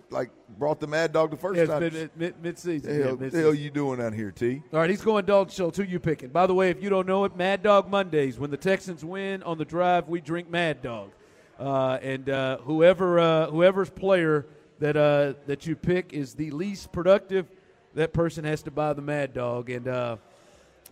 [0.09, 1.81] like brought the Mad Dog the first Yeah, time.
[1.81, 2.89] mid, mid, mid-season.
[2.97, 3.45] the hell, the mid-season.
[3.45, 4.61] hell you doing out here, T?
[4.73, 5.77] All right, he's going Dalton Schultz.
[5.77, 6.29] Who you picking?
[6.29, 8.39] By the way, if you don't know it, Mad Dog Mondays.
[8.39, 11.11] When the Texans win on the drive, we drink Mad Dog.
[11.59, 14.45] Uh, and uh, whoever uh, whoever's player
[14.79, 17.47] that uh, that you pick is the least productive,
[17.95, 19.69] that person has to buy the Mad Dog.
[19.69, 20.17] And uh,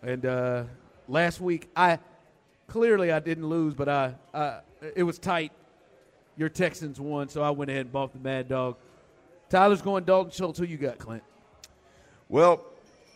[0.01, 0.63] and uh,
[1.07, 1.99] last week, I
[2.67, 4.59] clearly I didn't lose, but I, I
[4.95, 5.51] it was tight.
[6.37, 8.75] Your Texans won, so I went ahead and bought the Mad Dog.
[9.49, 10.59] Tyler's going Dalton Schultz.
[10.59, 11.23] Who you got, Clint?
[12.29, 12.63] Well,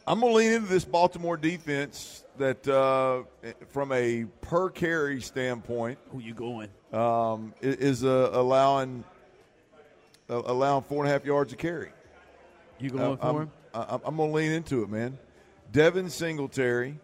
[0.08, 3.24] I'm gonna lean into this Baltimore defense that, uh,
[3.70, 6.70] from a per carry standpoint, Who you going?
[6.94, 9.04] um, is uh, allowing
[10.30, 11.90] uh, allowing four and a half yards a carry.
[12.80, 13.52] You going Uh, for I'm, him?
[13.74, 15.18] I- I'm going to lean into it, man.
[15.72, 17.00] Devin Singletary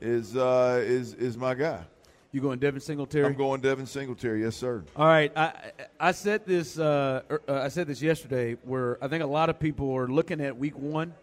[0.00, 1.84] is uh, is is my guy.
[2.30, 3.24] You going Devin Singletary?
[3.24, 4.42] I'm going Devin Singletary.
[4.42, 4.84] Yes, sir.
[4.96, 5.52] All right, I
[5.98, 9.48] I said this uh, er, uh, I said this yesterday, where I think a lot
[9.48, 11.14] of people are looking at Week One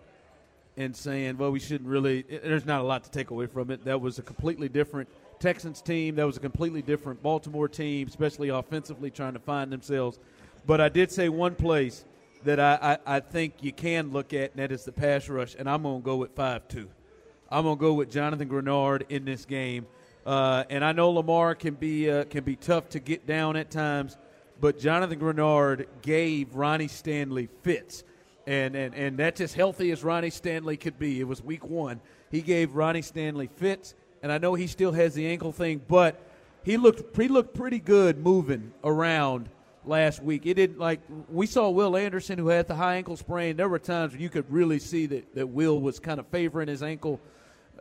[0.78, 3.70] and saying, "Well, we shouldn't really." i- There's not a lot to take away from
[3.70, 3.86] it.
[3.86, 5.08] That was a completely different
[5.40, 6.16] Texans team.
[6.16, 10.18] That was a completely different Baltimore team, especially offensively, trying to find themselves.
[10.66, 12.04] But I did say one place
[12.46, 15.56] that I, I, I think you can look at, and that is the pass rush,
[15.58, 16.90] and I'm going to go with five two.
[17.52, 19.86] I'm going to go with Jonathan Greenard in this game.
[20.26, 23.70] Uh, and I know Lamar can be uh, can be tough to get down at
[23.70, 24.18] times,
[24.60, 28.04] but Jonathan Greenard gave Ronnie Stanley fits,
[28.48, 31.20] and and and that's as healthy as Ronnie Stanley could be.
[31.20, 32.02] It was Week One.
[32.32, 36.20] He gave Ronnie Stanley fits, and I know he still has the ankle thing, but
[36.64, 39.48] he looked he looked pretty good moving around
[39.86, 40.48] last week.
[40.48, 43.58] It didn't like we saw Will Anderson who had the high ankle sprain.
[43.58, 46.68] There were times when you could really see that, that Will was kind of favoring
[46.68, 47.20] his ankle.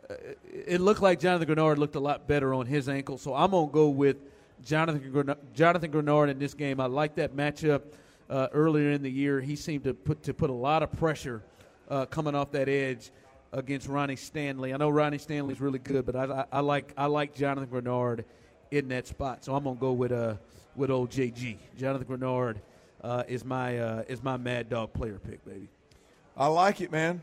[0.09, 0.13] Uh,
[0.51, 3.71] it looked like Jonathan Greenard looked a lot better on his ankle, so I'm gonna
[3.71, 4.17] go with
[4.63, 6.79] Jonathan Greenard, Jonathan Greenard in this game.
[6.79, 7.81] I like that matchup.
[8.27, 11.43] Uh, earlier in the year, he seemed to put to put a lot of pressure
[11.89, 13.11] uh, coming off that edge
[13.53, 14.73] against Ronnie Stanley.
[14.73, 18.23] I know Ronnie Stanley's really good, but I, I, I like I like Jonathan Greenard
[18.71, 19.43] in that spot.
[19.43, 20.35] So I'm gonna go with uh
[20.75, 21.57] with old JG.
[21.77, 22.57] Jonathan Greenard
[23.03, 25.69] uh, is my uh, is my Mad Dog player pick, baby.
[26.35, 27.21] I like it, man.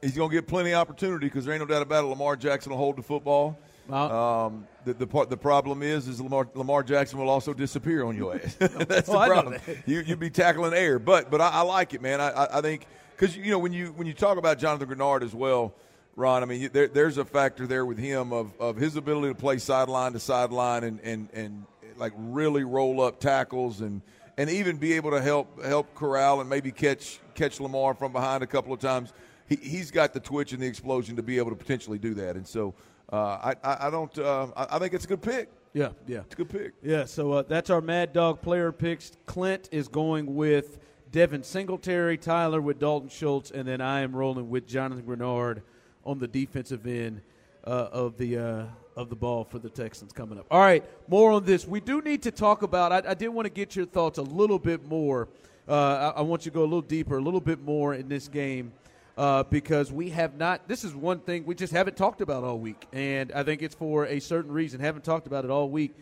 [0.00, 2.06] He's going to get plenty of opportunity because there ain't no doubt about it.
[2.08, 3.58] Lamar Jackson will hold the football.
[3.88, 8.04] Well- Um, the the, part, the problem is, is Lamar Lamar Jackson will also disappear
[8.04, 8.54] on your ass.
[8.58, 9.58] That's Oh, the problem.
[9.66, 9.76] that.
[9.88, 12.20] You you'd be tackling air, but but I, I like it, man.
[12.20, 15.22] I I, I think because you know when you when you talk about Jonathan Greenard
[15.22, 15.74] as well,
[16.16, 16.42] Ron.
[16.42, 19.38] I mean, you- there, there's a factor there with him of, of his ability to
[19.38, 24.00] play sideline to sideline and and and like really roll up tackles and
[24.38, 28.42] and even be able to help help corral and maybe catch catch Lamar from behind
[28.42, 29.12] a couple of times.
[29.48, 32.36] He, he's got the twitch and the explosion to be able to potentially do that.
[32.36, 32.74] And so
[33.12, 35.48] uh, I, I don't uh, I, I think it's a good pick.
[35.72, 36.20] Yeah, yeah.
[36.20, 36.72] It's a good pick.
[36.82, 39.12] Yeah, so uh, that's our Mad Dog player picks.
[39.26, 40.78] Clint is going with
[41.10, 45.62] Devin Singletary, Tyler with Dalton Schultz, and then I am rolling with Jonathan Greenard
[46.04, 47.22] on the defensive end
[47.64, 48.64] uh, of the uh,
[48.96, 50.46] of the ball for the Texans coming up.
[50.50, 51.66] All right, more on this.
[51.66, 52.92] We do need to talk about.
[52.92, 55.28] I, I did want to get your thoughts a little bit more.
[55.68, 58.08] Uh, I, I want you to go a little deeper, a little bit more in
[58.08, 58.72] this game
[59.18, 60.68] uh, because we have not.
[60.68, 63.74] This is one thing we just haven't talked about all week, and I think it's
[63.74, 64.80] for a certain reason.
[64.80, 65.94] Haven't talked about it all week.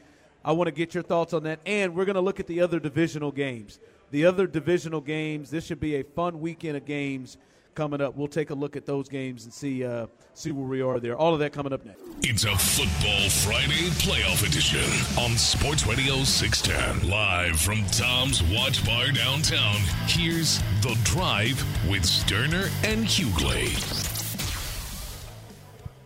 [0.44, 2.60] I want to get your thoughts on that, and we're going to look at the
[2.60, 3.80] other divisional games.
[4.10, 5.50] The other divisional games.
[5.50, 7.38] This should be a fun weekend of games
[7.76, 8.16] coming up.
[8.16, 11.16] We'll take a look at those games and see uh, see where we are there.
[11.16, 12.02] All of that coming up next.
[12.22, 17.08] It's a Football Friday playoff edition on Sports Radio 610.
[17.08, 19.76] Live from Tom's Watch Bar downtown,
[20.08, 23.76] here's The Drive with Stoerner and Hughley.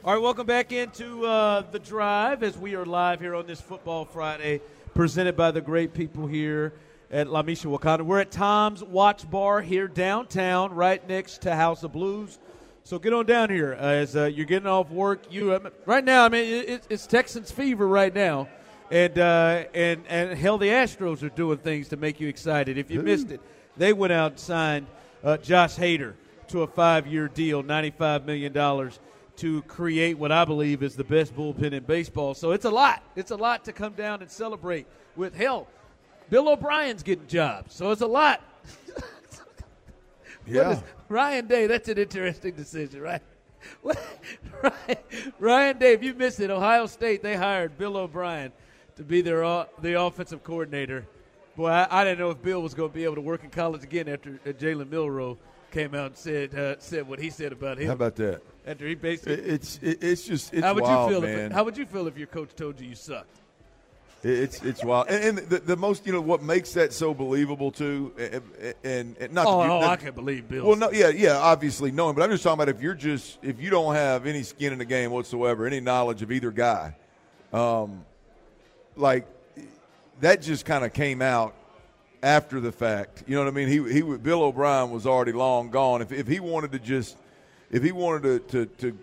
[0.04, 3.60] All right, welcome back into uh, the drive as we are live here on this
[3.60, 4.60] Football Friday,
[4.94, 6.72] presented by the great people here
[7.10, 8.02] at La Misha Wakanda.
[8.02, 12.38] We're at Tom's Watch Bar here downtown, right next to House of Blues.
[12.84, 15.22] So get on down here uh, as uh, you're getting off work.
[15.30, 18.48] You uh, right now, I mean, it, it- it's Texans fever right now,
[18.90, 22.78] and uh, and and hell, the Astros are doing things to make you excited.
[22.78, 23.40] If you missed it,
[23.76, 24.86] they went out and signed
[25.22, 26.14] uh, Josh Hader
[26.48, 28.98] to a five-year deal, ninety-five million dollars
[29.36, 32.34] to create what I believe is the best bullpen in baseball.
[32.34, 33.02] So it's a lot.
[33.14, 35.34] It's a lot to come down and celebrate with.
[35.34, 35.68] Hell,
[36.30, 38.40] Bill O'Brien's getting jobs, so it's a lot.
[40.46, 40.72] Yeah.
[40.72, 43.22] is- Ryan Day, that's an interesting decision, right?
[44.62, 44.98] Ryan,
[45.38, 48.50] Ryan Day, if you missed it, Ohio State, they hired Bill O'Brien
[48.96, 51.06] to be their o- the offensive coordinator.
[51.56, 53.50] Boy, I, I didn't know if Bill was going to be able to work in
[53.50, 55.36] college again after uh, Jalen Milroe
[55.72, 57.88] came out and said uh, said what he said about him.
[57.88, 58.40] How about that?
[58.66, 61.22] after he basically, It- It's it, it's just it's how would wild, you feel?
[61.22, 61.46] man.
[61.46, 63.39] If, how would you feel if your coach told you you sucked?
[64.22, 67.70] It's it's wild, and, and the, the most you know what makes that so believable
[67.70, 68.42] too, and,
[68.84, 69.46] and, and not.
[69.46, 70.66] Oh, that you- oh not- I can believe Bill.
[70.66, 73.58] Well, no, yeah, yeah, obviously knowing, but I'm just talking about if you're just if
[73.62, 76.94] you don't have any skin in the game whatsoever, any knowledge of either guy,
[77.54, 78.04] um,
[78.94, 79.26] like
[80.20, 81.54] that just kind of came out
[82.22, 83.24] after the fact.
[83.26, 83.68] You know what I mean?
[83.68, 86.02] He he Bill O'Brien was already long gone.
[86.02, 87.16] If if he wanted to just
[87.70, 88.98] if he wanted to to, to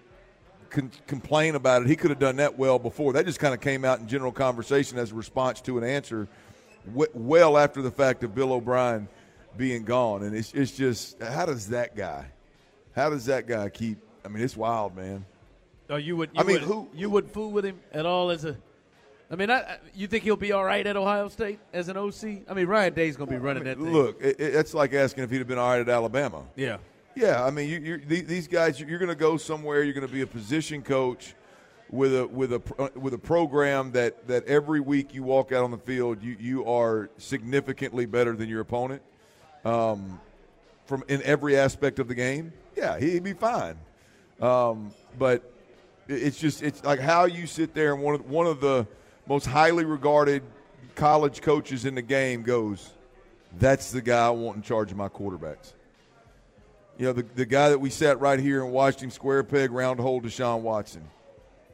[0.69, 3.13] con- complain about it, he could have done that well before.
[3.13, 6.27] That just kind of came out in general conversation as a response to an answer,
[6.87, 9.07] w- well after the fact of Bill O'Brien
[9.57, 10.23] being gone.
[10.23, 12.25] And it's it's just how does that guy,
[12.95, 13.97] how does that guy keep?
[14.25, 15.25] I mean, it's wild, man.
[15.89, 16.31] Oh, you would.
[16.33, 18.57] You I mean, would, who- you wouldn't fool with him at all as a
[19.29, 21.97] I mean, I, I- you think he'll be all right at Ohio State as an
[21.97, 22.43] OC?
[22.49, 23.91] I mean, Ryan Day's going to be running that thing.
[23.91, 26.43] Look, it, it- it's like asking if he'd have been all right at Alabama.
[26.55, 26.77] Yeah.
[27.17, 29.81] Yeah, I mean, you, these guys, you're going to go somewhere.
[29.81, 31.33] You're going to be a position coach
[31.89, 35.71] with a with a with a program that that every week you walk out on
[35.71, 39.01] the field, you you are significantly better than your opponent,
[39.65, 40.21] um,
[40.85, 42.53] from in every aspect of the game.
[42.75, 43.79] Yeah, he'd be fine.
[44.39, 45.51] Um, but
[46.07, 48.85] it's just it's like how you sit there and one of one of the
[49.25, 50.43] most highly regarded
[50.93, 52.91] college coaches in the game goes,
[53.57, 55.73] "That's the guy I want in charge of my quarterbacks."
[56.97, 59.71] You know, the, the guy that we sat right here and watched him square peg
[59.71, 61.03] round hole Deshaun Watson,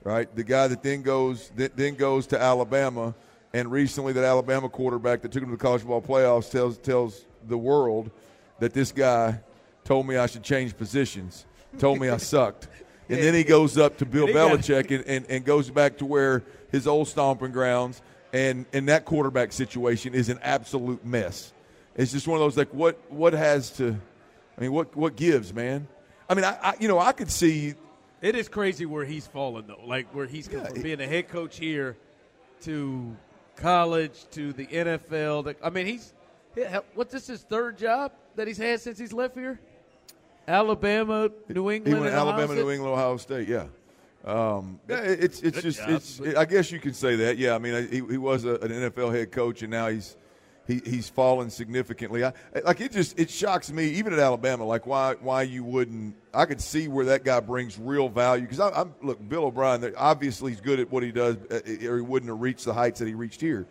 [0.03, 0.33] right?
[0.36, 3.15] The guy that then goes that then goes to Alabama,
[3.53, 7.25] and recently that Alabama quarterback that took him to the college football playoffs tells tells
[7.47, 8.12] the world
[8.59, 9.39] that this guy
[9.86, 11.45] told me I should change positions,
[11.77, 12.67] told me I sucked.
[13.09, 15.69] And then he goes up to Bill And he got- Belichick and, and, and goes
[15.69, 21.05] back to where his old stomping grounds, and, and that quarterback situation is an absolute
[21.05, 21.53] mess.
[21.95, 23.99] It's just one of those like what what has to
[24.58, 25.88] I mean what what gives, man?
[26.30, 27.74] I mean I, I you know I could see
[28.22, 29.82] It is crazy where he's fallen though.
[29.86, 31.98] Like where he's Yeah, from it- being a head coach here
[32.62, 33.16] to
[33.58, 35.44] college to the NFL.
[35.46, 36.13] The- I mean, he's
[36.56, 36.63] he-
[36.96, 39.60] what's this his third job that he's had since he's left here?
[40.48, 43.66] Alabama, New England, he went Alabama, New England, Ohio State, yeah.
[44.26, 46.20] Um, yeah, it's it's good just job, it's.
[46.20, 47.38] but- I guess you could say that.
[47.38, 50.16] Yeah, I mean, he, he was a, an NFL head coach, and now he's
[50.67, 52.23] he, he's fallen significantly.
[52.23, 54.63] I, like it just it shocks me, even at Alabama.
[54.65, 56.15] Like why why you wouldn't?
[56.34, 59.93] I could see where that guy brings real value because I'm look Bill O'Brien.
[59.97, 62.99] Obviously, he's good at what he does, uh, or he wouldn't have reached the heights
[62.99, 63.65] that he reached here.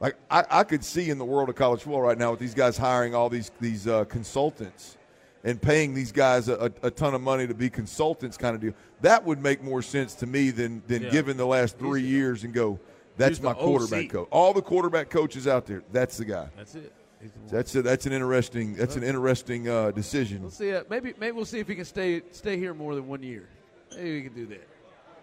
[0.00, 2.54] Like I, I could see in the world of college football right now with these
[2.54, 4.98] guys hiring all these these uh, consultants
[5.44, 8.60] and paying these guys a, a, a ton of money to be consultants, kind of
[8.60, 8.72] deal.
[9.00, 11.10] That would make more sense to me than than Yeah.
[11.10, 12.78] given the last three years and go,
[13.16, 14.10] that's my quarterback OC.
[14.10, 14.28] coach.
[14.30, 16.48] All the quarterback coaches out there, that's the guy.
[16.56, 16.92] That's it.
[17.20, 17.48] He's the one.
[17.50, 20.42] That's a, that's an interesting that's an interesting uh, decision.
[20.42, 20.74] We'll see.
[20.74, 23.48] Uh, maybe maybe we'll see if he can stay stay here more than one year.
[23.94, 24.68] Maybe we can do that.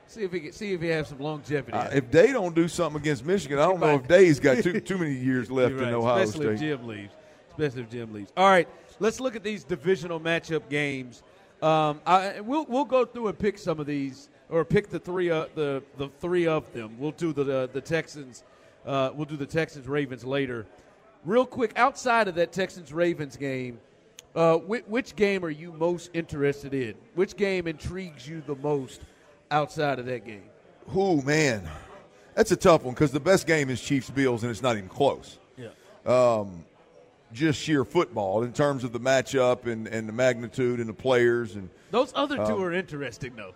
[0.08, 1.74] See if he can see if he has some longevity.
[1.74, 4.80] Uh, if they don't do something against Michigan, I don't know if Day's got too
[4.80, 6.68] too many years left right, in Ohio especially if State.
[6.68, 7.14] Jim leaves.
[7.52, 8.32] Especially if Jim leaves.
[8.36, 8.68] All right,
[9.00, 11.24] let's look at these divisional matchup games.
[11.62, 15.30] Um, I, we'll we'll go through and pick some of these, or pick the three
[15.32, 16.96] uh, the the three of them.
[17.00, 18.44] We'll do the the, the Texans.
[18.86, 20.66] Uh, we'll do the Texans Ravens later.
[21.26, 23.80] Real quick, outside of that Texans Ravens game,
[24.36, 26.96] uh, which, which game are you most interested in?
[27.16, 29.02] Which game intrigues you the most
[29.50, 30.44] outside of that game?
[30.88, 31.68] Who man,
[32.36, 34.90] that's a tough one because the best game is Chiefs Bills and it's not even
[34.90, 35.40] close.
[35.58, 35.70] Yeah.
[36.06, 36.66] Um,
[37.32, 41.56] Just sheer football in terms of the matchup and, and the magnitude and the players
[41.56, 43.54] and Those other Um, two are interesting, though.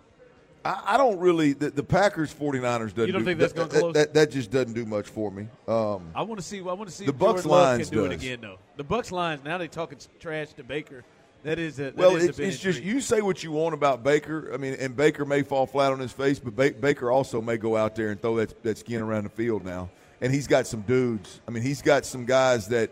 [0.68, 3.70] I, I don't really the, the Packers 49ers doesn't You don't do, think that's that,
[3.70, 3.94] gonna close?
[3.94, 5.48] that, that just doesn't do much for me.
[5.66, 6.60] Um, I want to see.
[6.60, 8.58] I want to see The Bucks Lines Love Lions can do it again, though.
[8.76, 11.04] The Bucks Lions now they're talking trash to Baker.
[11.44, 14.02] That is a that well, is it's, it's just you say what you want about
[14.02, 14.50] Baker.
[14.52, 17.56] I mean, and Baker may fall flat on his face, but ba- Baker also may
[17.56, 19.88] go out there and throw that that skin around the field now.
[20.20, 21.40] And he's got some dudes.
[21.48, 22.90] I mean, he's got some guys that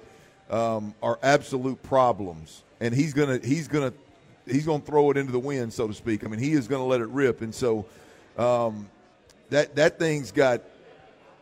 [0.49, 3.93] um, are absolute problems, and he's gonna he's gonna
[4.47, 6.25] he's gonna throw it into the wind, so to speak.
[6.25, 7.87] I mean, he is gonna let it rip, and so
[8.39, 8.89] um,
[9.51, 10.63] that that thing's got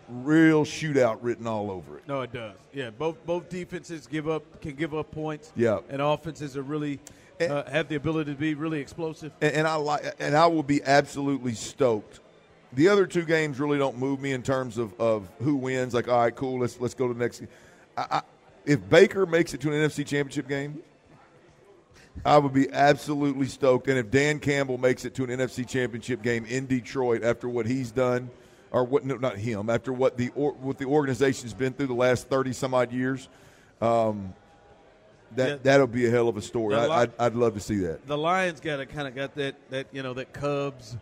[0.09, 2.07] real shootout written all over it.
[2.07, 2.57] No, it does.
[2.73, 5.53] Yeah, both both defenses give up can give up points.
[5.57, 5.81] Yeah.
[5.88, 7.01] and offenses are really
[7.40, 9.33] uh, have the ability to be really explosive.
[9.40, 12.21] and, and I like, and I will be absolutely stoked.
[12.73, 15.95] The other two games really don't move me in terms of, of who wins.
[15.95, 17.43] Like, all right, cool, let's let's go to the next.
[17.97, 18.23] I, I,
[18.67, 20.83] if Baker makes it to an NFC Championship game,
[22.24, 23.88] I would be absolutely stoked.
[23.88, 27.66] And if Dan Campbell makes it to an NFC Championship game in Detroit after what
[27.66, 28.31] he's done,
[28.70, 29.05] or what?
[29.05, 29.70] No, not him.
[29.70, 33.29] After what the or, what the organization's been through the last thirty some odd years,
[33.81, 34.35] um,
[35.37, 35.57] that Yeah.
[35.62, 36.74] that'll be a hell of a story.
[36.74, 38.07] I, I'd, I'd love to see that.
[38.07, 40.96] The Lions got a kind of got that that you know that Cubs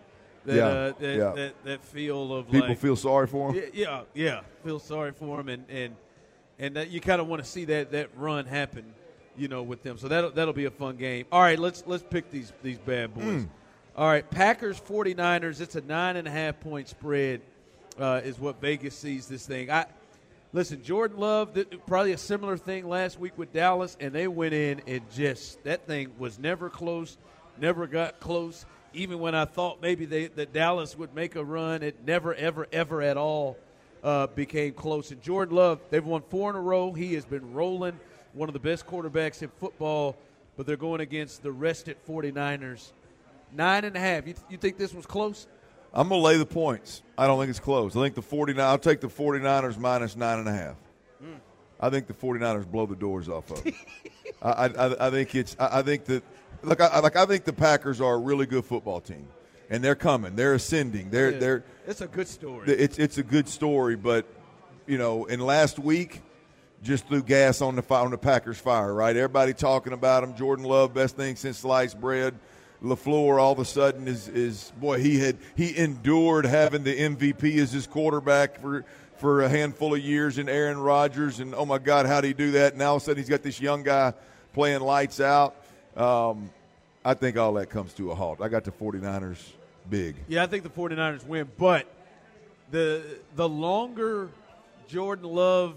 [0.44, 1.32] that Yeah, uh, that, yeah.
[1.32, 3.62] that that feel of People like, feel sorry for him.
[3.74, 4.40] Yeah, yeah, yeah.
[4.64, 5.96] Feel sorry for him, and and
[6.58, 8.84] and that you kind of want to see that that run happen,
[9.36, 9.98] you know, with them.
[9.98, 11.26] So that'll that'll be a fun game.
[11.32, 13.24] All right, let's let's pick these these bad boys.
[13.24, 13.44] Hmm.
[13.96, 15.60] All right, Packers 49ers.
[15.60, 17.42] It's a nine and a half point spread,
[17.98, 19.70] uh, is what Vegas sees this thing.
[19.70, 19.86] I
[20.52, 21.56] listen, Jordan Love.
[21.86, 25.86] Probably a similar thing last week with Dallas, and they went in and just that
[25.86, 27.18] thing was never close,
[27.60, 28.64] never got close.
[28.94, 32.66] Even when I thought maybe they, that Dallas would make a run, it never, ever,
[32.72, 33.56] ever at all
[34.02, 35.10] uh, became close.
[35.10, 36.92] And Jordan Love, they've won four in a row.
[36.92, 37.98] He has been rolling,
[38.32, 40.16] one of the best quarterbacks in football,
[40.56, 42.92] but they're going against the rested 49ers.
[43.54, 44.26] Nine and a half.
[44.26, 45.46] You, you think this was close?
[45.92, 47.02] I'm going to lay the points.
[47.18, 47.94] I don't think it's close.
[47.94, 50.76] I think the 49 I'll take the 49ers minus nine and a half.
[51.22, 51.34] Hmm.
[51.78, 53.66] I think the 49ers blow the doors off of.
[54.42, 55.54] I, I, I think it's.
[55.58, 56.22] I, I think that.
[56.62, 59.26] Look, I, like I think the Packers are a really good football team,
[59.68, 60.34] and they're coming.
[60.36, 61.10] They're ascending.
[61.10, 61.38] They're Yeah.
[61.38, 61.64] they're.
[61.86, 62.68] It's a good story.
[62.70, 64.24] It's it's a good story, but
[64.86, 66.22] you know, in last week,
[66.82, 68.92] just threw gas on the fi- on the Packers fire.
[68.92, 70.34] Right, everybody talking about them.
[70.34, 72.34] Jordan Love, best thing since sliced bread.
[72.82, 77.58] LaFleur, all of a sudden, is is boy he had he endured having the MVP
[77.58, 78.84] as his quarterback for
[79.18, 82.32] for a handful of years in Aaron Rodgers, and oh my God, how would he
[82.32, 82.72] do that?
[82.72, 84.14] And all of a sudden, he's got this young guy
[84.52, 85.54] playing lights out.
[85.96, 86.50] Um,
[87.04, 88.40] I think all that comes to a halt.
[88.40, 89.38] I got the 49ers
[89.88, 90.16] big.
[90.26, 91.86] Yeah, I think the 49ers win, but
[92.72, 93.04] the
[93.36, 94.28] the longer
[94.88, 95.76] Jordan Love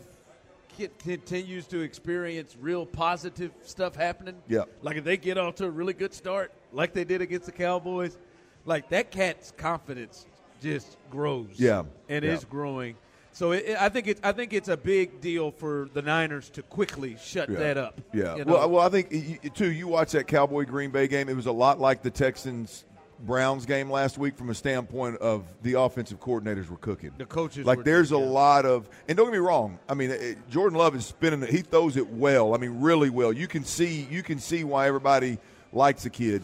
[0.99, 4.63] continues to experience real positive stuff happening, Yeah.
[4.81, 7.51] like if they get off to a really good start, like they did against the
[7.51, 8.17] Cowboys,
[8.65, 10.25] like that cat's confidence
[10.61, 11.47] just grows.
[11.57, 11.83] Yeah.
[12.09, 12.31] and Yeah.
[12.33, 12.95] is growing.
[13.31, 16.61] So it, I think it's I think it's a big deal for the Niners to
[16.63, 17.59] quickly shut Yeah.
[17.59, 17.99] that up.
[18.13, 18.35] Yeah.
[18.37, 18.53] you know?
[18.53, 19.71] Well, well, I think too.
[19.71, 21.27] You watch that Cowboy Green Bay game.
[21.27, 22.85] It was a lot like the Texans
[23.19, 27.11] Browns game last week from a standpoint of the offensive coordinators were cooking.
[27.17, 28.25] The coaches like there's a yeah.
[28.25, 29.79] lot of and don't get me wrong.
[29.87, 31.41] I mean, eh, Jordan Love is spinning.
[31.49, 32.53] He throws it well.
[32.53, 33.31] I mean, really well.
[33.31, 35.37] You can see you can see why everybody
[35.71, 36.43] likes the kid,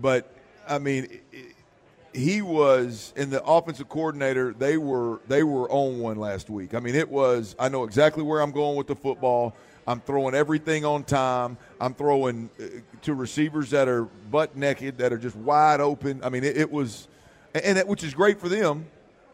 [0.00, 0.32] but
[0.68, 1.08] I mean.
[1.32, 1.36] i-
[2.14, 6.80] he was in the offensive coordinator they were they were on one last week i
[6.80, 9.54] mean it was i know exactly where i'm going with the football
[9.88, 11.56] i'm throwing everything on time.
[11.80, 12.64] I'm throwing uh,
[13.02, 16.20] to receivers that are butt naked that are just wide open.
[16.22, 17.08] I mean it, it was
[17.54, 18.86] and which is great for them.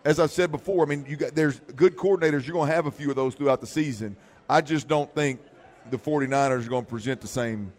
[0.04, 2.46] As i've said before i mean you got there's good coordinators.
[2.46, 4.16] You're going to have a few of those throughout the season.
[4.48, 5.40] I just don't think
[5.90, 7.72] the 49ers are going to present the same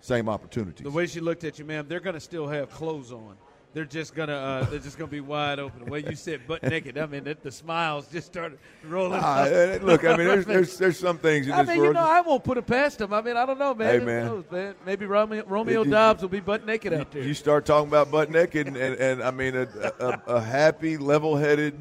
[0.00, 0.84] same opportunities.
[0.84, 3.36] The way she looked at you, ma'am, they're going to still have clothes on.
[3.74, 5.84] They're just gonna, uh, they're just gonna be wide open.
[5.84, 9.18] The way you said butt naked, I mean, the, the smiles just started rolling.
[9.22, 12.00] Eh, look i mean there's, there's there's some things in I this mean, you know,
[12.00, 13.14] I won't put it past them.
[13.14, 13.88] I mean, I don't know, man.
[13.88, 14.26] Hey, Who man.
[14.26, 14.74] knows, man?
[14.84, 17.22] Maybe Romeo, Romeo Doubs will be butt naked out there.
[17.22, 19.66] You start talking about butt naked, and, and, and I mean a,
[19.98, 21.74] a, a happy, level-headed,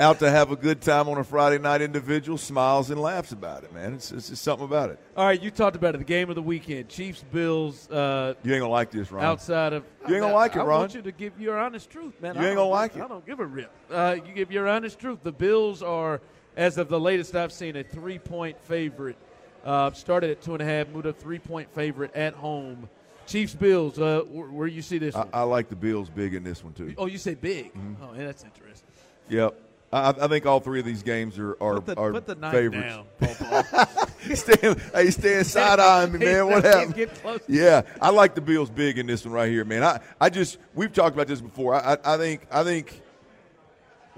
[0.00, 3.64] out to have a good time on a Friday night individual smiles and laughs about
[3.64, 3.94] it, man.
[3.94, 4.98] It's, it's just something about it.
[5.16, 5.98] All right, you talked about it.
[5.98, 7.88] The game of the weekend: Chiefs, Bills.
[7.90, 9.22] Uh, You ain't gonna like this, Ron.
[9.24, 10.68] outside of You ain't gonna I- like it, Ron.
[10.70, 12.34] I want you to give your honest truth, man.
[12.34, 13.02] You I ain't gonna like it.
[13.02, 13.70] I don't give a rip.
[13.90, 15.18] Uh, you give your honest truth.
[15.22, 16.20] The Bills are,
[16.56, 19.16] as of the latest I've seen, a three-point favorite.
[19.64, 22.88] Uh, started at two and a half, moved up three-point favorite at home.
[23.26, 23.98] Chiefs, Bills.
[23.98, 25.26] Uh, where, where you see this I.
[25.34, 26.94] I like the Bills big in this one too.
[26.96, 27.66] oh, you say big.
[27.74, 28.02] Mm-hmm.
[28.02, 28.88] Oh, yeah, that's interesting.
[29.28, 29.54] Yep.
[29.92, 32.34] I, I think all three of these games are are, Put the, are put the
[32.36, 32.96] knife favorites.
[33.20, 36.46] down, stand, hey, stand side eyeing me, man.
[36.46, 37.10] What happened?
[37.48, 39.82] Yeah, I like the Bills big in this one right here, man.
[39.82, 41.74] I, I just we've talked about this before.
[41.74, 43.00] I, I, I think I think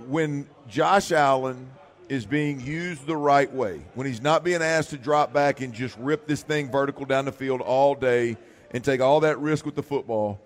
[0.09, 1.71] when Josh Allen
[2.09, 5.73] is being used the right way, when he's not being asked to drop back and
[5.73, 8.37] just rip this thing vertical down the field all day
[8.73, 10.39] and take all that risk with the football,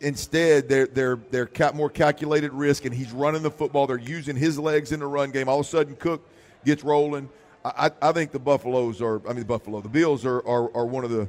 [0.00, 4.58] instead they're they're they're more calculated risk and he's running the football they're using his
[4.58, 6.26] legs in the run game all of a sudden Cook
[6.64, 7.28] gets rolling
[7.64, 10.74] i, I I think the buffaloes are i mean the buffalo the bills are, are,
[10.76, 11.28] are one of the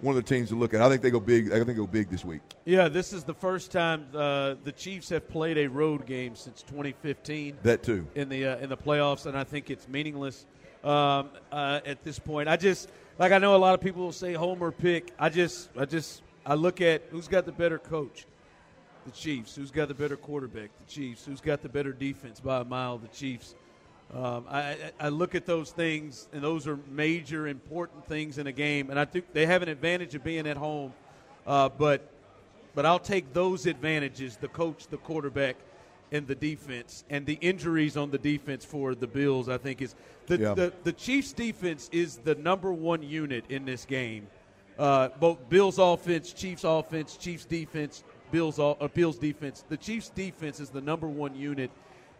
[0.00, 1.74] one of the teams to look at i think they go big i think they
[1.74, 5.58] go big this week Yeah, this is the first time uh, the Chiefs have played
[5.58, 7.58] a road game since 2015.
[7.62, 10.46] that too in the uh, in the playoffs, and I think it's meaningless
[10.82, 12.48] um, uh, at this point.
[12.48, 15.12] I just like I know a lot of people will say homer pick.
[15.18, 18.26] I just I just I look at who's got the better coach,
[19.06, 19.54] the Chiefs.
[19.56, 21.24] Who's got the better quarterback, the Chiefs.
[21.24, 23.54] Who's got the better defense by a mile, the Chiefs.
[24.12, 28.52] Um, I, I- look at those things, and those are major, important things in a
[28.52, 28.90] game.
[28.90, 30.92] And I think they have an advantage of being at home,
[31.46, 32.10] uh, but
[32.74, 35.56] but I'll take those advantages: the coach, the quarterback,
[36.12, 39.48] and the defense, and the injuries on the defense for the Bills.
[39.48, 39.94] I think is
[40.26, 40.54] the Yeah.
[40.54, 44.26] the, the Chiefs' defense is the number one unit in this game.
[44.78, 48.02] Uh, both Bills offense, Chiefs offense, Chiefs defense,
[48.32, 49.64] Bills o- uh, Bills defense.
[49.68, 51.70] The Chiefs defense is the number one unit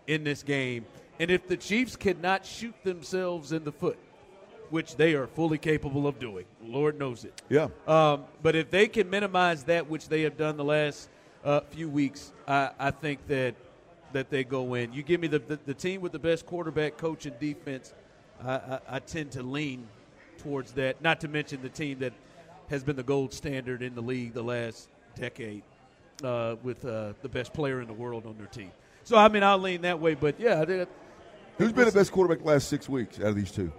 [0.07, 0.87] in this game.
[1.19, 3.99] And if the Chiefs cannot shoot themselves in the foot,
[4.71, 7.43] which they are fully capable of doing, Lord knows it.
[7.49, 11.09] yeah Um, but if they can minimize that, which they have done the last
[11.45, 13.55] uh, few weeks, I, I think that
[14.13, 14.93] that they go in.
[14.93, 17.93] You give me the, the, the team with the best quarterback, coach, and defense.
[18.41, 19.89] I, I, I tend to lean
[20.39, 21.03] towards that.
[21.03, 22.13] Not to mention the team that
[22.71, 25.63] has been the gold standard in the league the last decade,
[26.23, 28.73] uh, with uh, the best player in the world on their team.
[29.05, 30.15] So I mean, I'll lean that way.
[30.15, 30.89] But yeah, I think-
[31.59, 33.73] who's been the best quarterback the last six weeks out of these two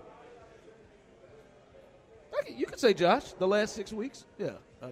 [2.47, 4.25] you could say Josh the last six weeks.
[4.37, 4.89] Yeah, uh,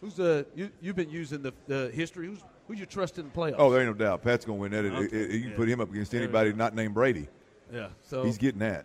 [0.00, 2.26] Who's the you, you've been using the, the history?
[2.26, 3.56] Who's who you trust in the playoffs?
[3.58, 4.22] Oh, there ain't no doubt.
[4.22, 4.84] Pat's going to win that.
[4.84, 5.04] Okay.
[5.16, 5.56] it- it- you can Yeah.
[5.56, 6.20] put him up against Yeah.
[6.20, 7.28] anybody not named Brady.
[7.72, 7.88] yeah.
[8.02, 8.84] So He's getting that.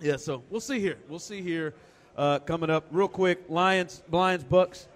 [0.00, 0.16] yeah.
[0.16, 0.98] So we'll see here.
[1.08, 1.74] We'll see here.
[2.16, 3.44] Uh, coming up real quick.
[3.48, 4.88] Lions, Lions, Bucks.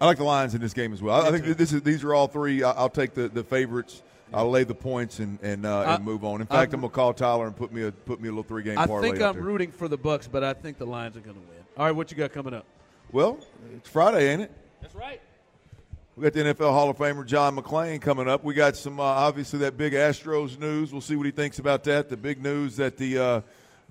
[0.00, 1.22] I like the Lions in this game as well.
[1.22, 2.62] I, I think this is these are all three.
[2.62, 4.02] I, I'll take the, the favorites.
[4.34, 6.40] I'll lay the points and and, uh, I- and move on.
[6.40, 8.44] In fact, I- I'm gonna call Tyler and put me a put me a little
[8.44, 9.42] three game I think I'm there.
[9.42, 11.48] rooting for the Bucks, but I think the Lions are going to win.
[11.76, 12.64] All right, what you got coming up?
[13.10, 13.38] Well,
[13.76, 14.50] it's Friday, ain't it?
[14.80, 15.20] That's right.
[16.16, 18.44] We got the NFL Hall of Famer John McClain coming up.
[18.44, 20.92] We got some uh, obviously that big Astros news.
[20.92, 22.08] We'll see what he thinks about that.
[22.08, 23.40] The big news that the uh,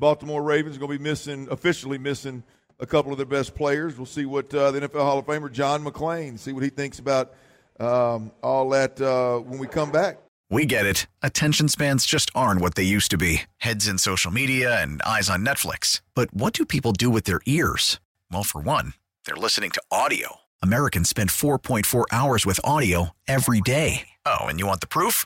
[0.01, 2.43] Baltimore Ravens are going to be missing officially missing
[2.79, 3.95] a couple of their best players.
[3.97, 6.97] We'll see what uh, the NFL Hall of Famer John McClain see what he thinks
[6.97, 7.33] about
[7.79, 10.17] um, all that uh, when we come back.
[10.49, 11.05] We get it.
[11.21, 15.29] Attention spans just aren't what they used to be heads in social media and eyes
[15.29, 16.01] on Netflix.
[16.15, 17.99] But what do people do with their ears?
[18.31, 18.95] Well, for one,
[19.25, 20.37] they're listening to audio.
[20.63, 24.07] Americans spend 4.4 hours with audio every day.
[24.25, 25.25] Oh, and you want the proof?